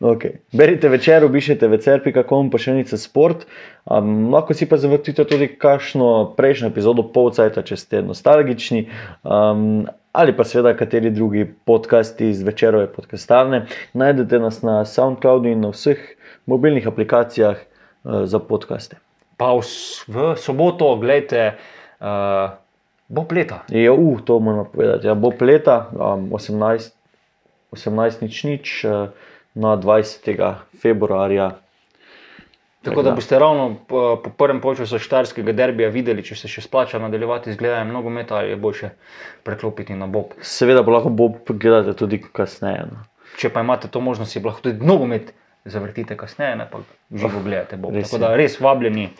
[0.00, 0.38] Okay.
[0.52, 3.46] Berite večer, obišite večer.com, pošiljnice sport.
[3.84, 8.88] Um, lahko si pa zavrtite tudi kakšno prejšnjo epizodo, polcajta, če ste nostalgični.
[9.22, 9.86] Um,
[10.18, 13.66] Ali pa seveda kateri drugi podcasti iz večerove podcastarne.
[13.92, 16.00] Najdete nas na SoundCloudu in na vseh
[16.46, 18.96] mobilnih aplikacijah uh, za podkaste.
[19.36, 19.62] Pa v,
[20.08, 21.52] v soboto, gledajte,
[22.00, 22.56] uh,
[23.08, 23.62] bo pleta.
[23.68, 25.06] Je, uh, to moramo povedati.
[25.06, 26.92] Ja, bo leta um, 18,
[27.72, 29.08] 18 nič nič uh,
[29.54, 30.54] na 20.
[30.82, 31.58] februarja.
[32.82, 37.00] Tako da boste ravno po, po prvem polčasu štarskega derbija videli, če se še splača
[37.02, 38.90] nadaljevati z gledanjem nogometa ali je boljše
[39.42, 40.36] preklopiti na bob.
[40.40, 42.86] Seveda pa lahko bo gledate tudi kasneje.
[42.92, 43.02] No.
[43.38, 45.34] Če pa imate to možnost, si lahko tudi nogomet
[45.68, 46.80] zavrtite kasneje, ne pa
[47.10, 47.98] živo gledate bob.
[47.98, 49.10] Res Tako da res vabljeni.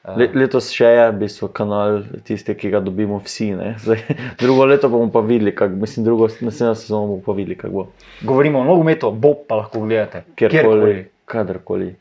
[0.00, 3.50] Le, letos še je v bistvu kanal tisti, ki ga dobimo vsi.
[3.84, 4.04] Zdaj,
[4.40, 7.86] drugo leto bomo pa videli, kako mislim, drugo naslednjo sezono bomo pa videli, kako bo.
[8.24, 10.24] Govorimo o nogometu, bob pa lahko gledate.
[10.40, 11.94] Kjerkoli, kadarkoli.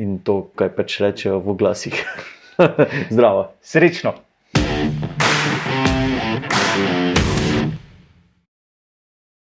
[0.00, 2.00] In to, kaj pač rečejo v glasih.
[3.14, 3.50] Zdravo.
[3.60, 4.16] Srečno.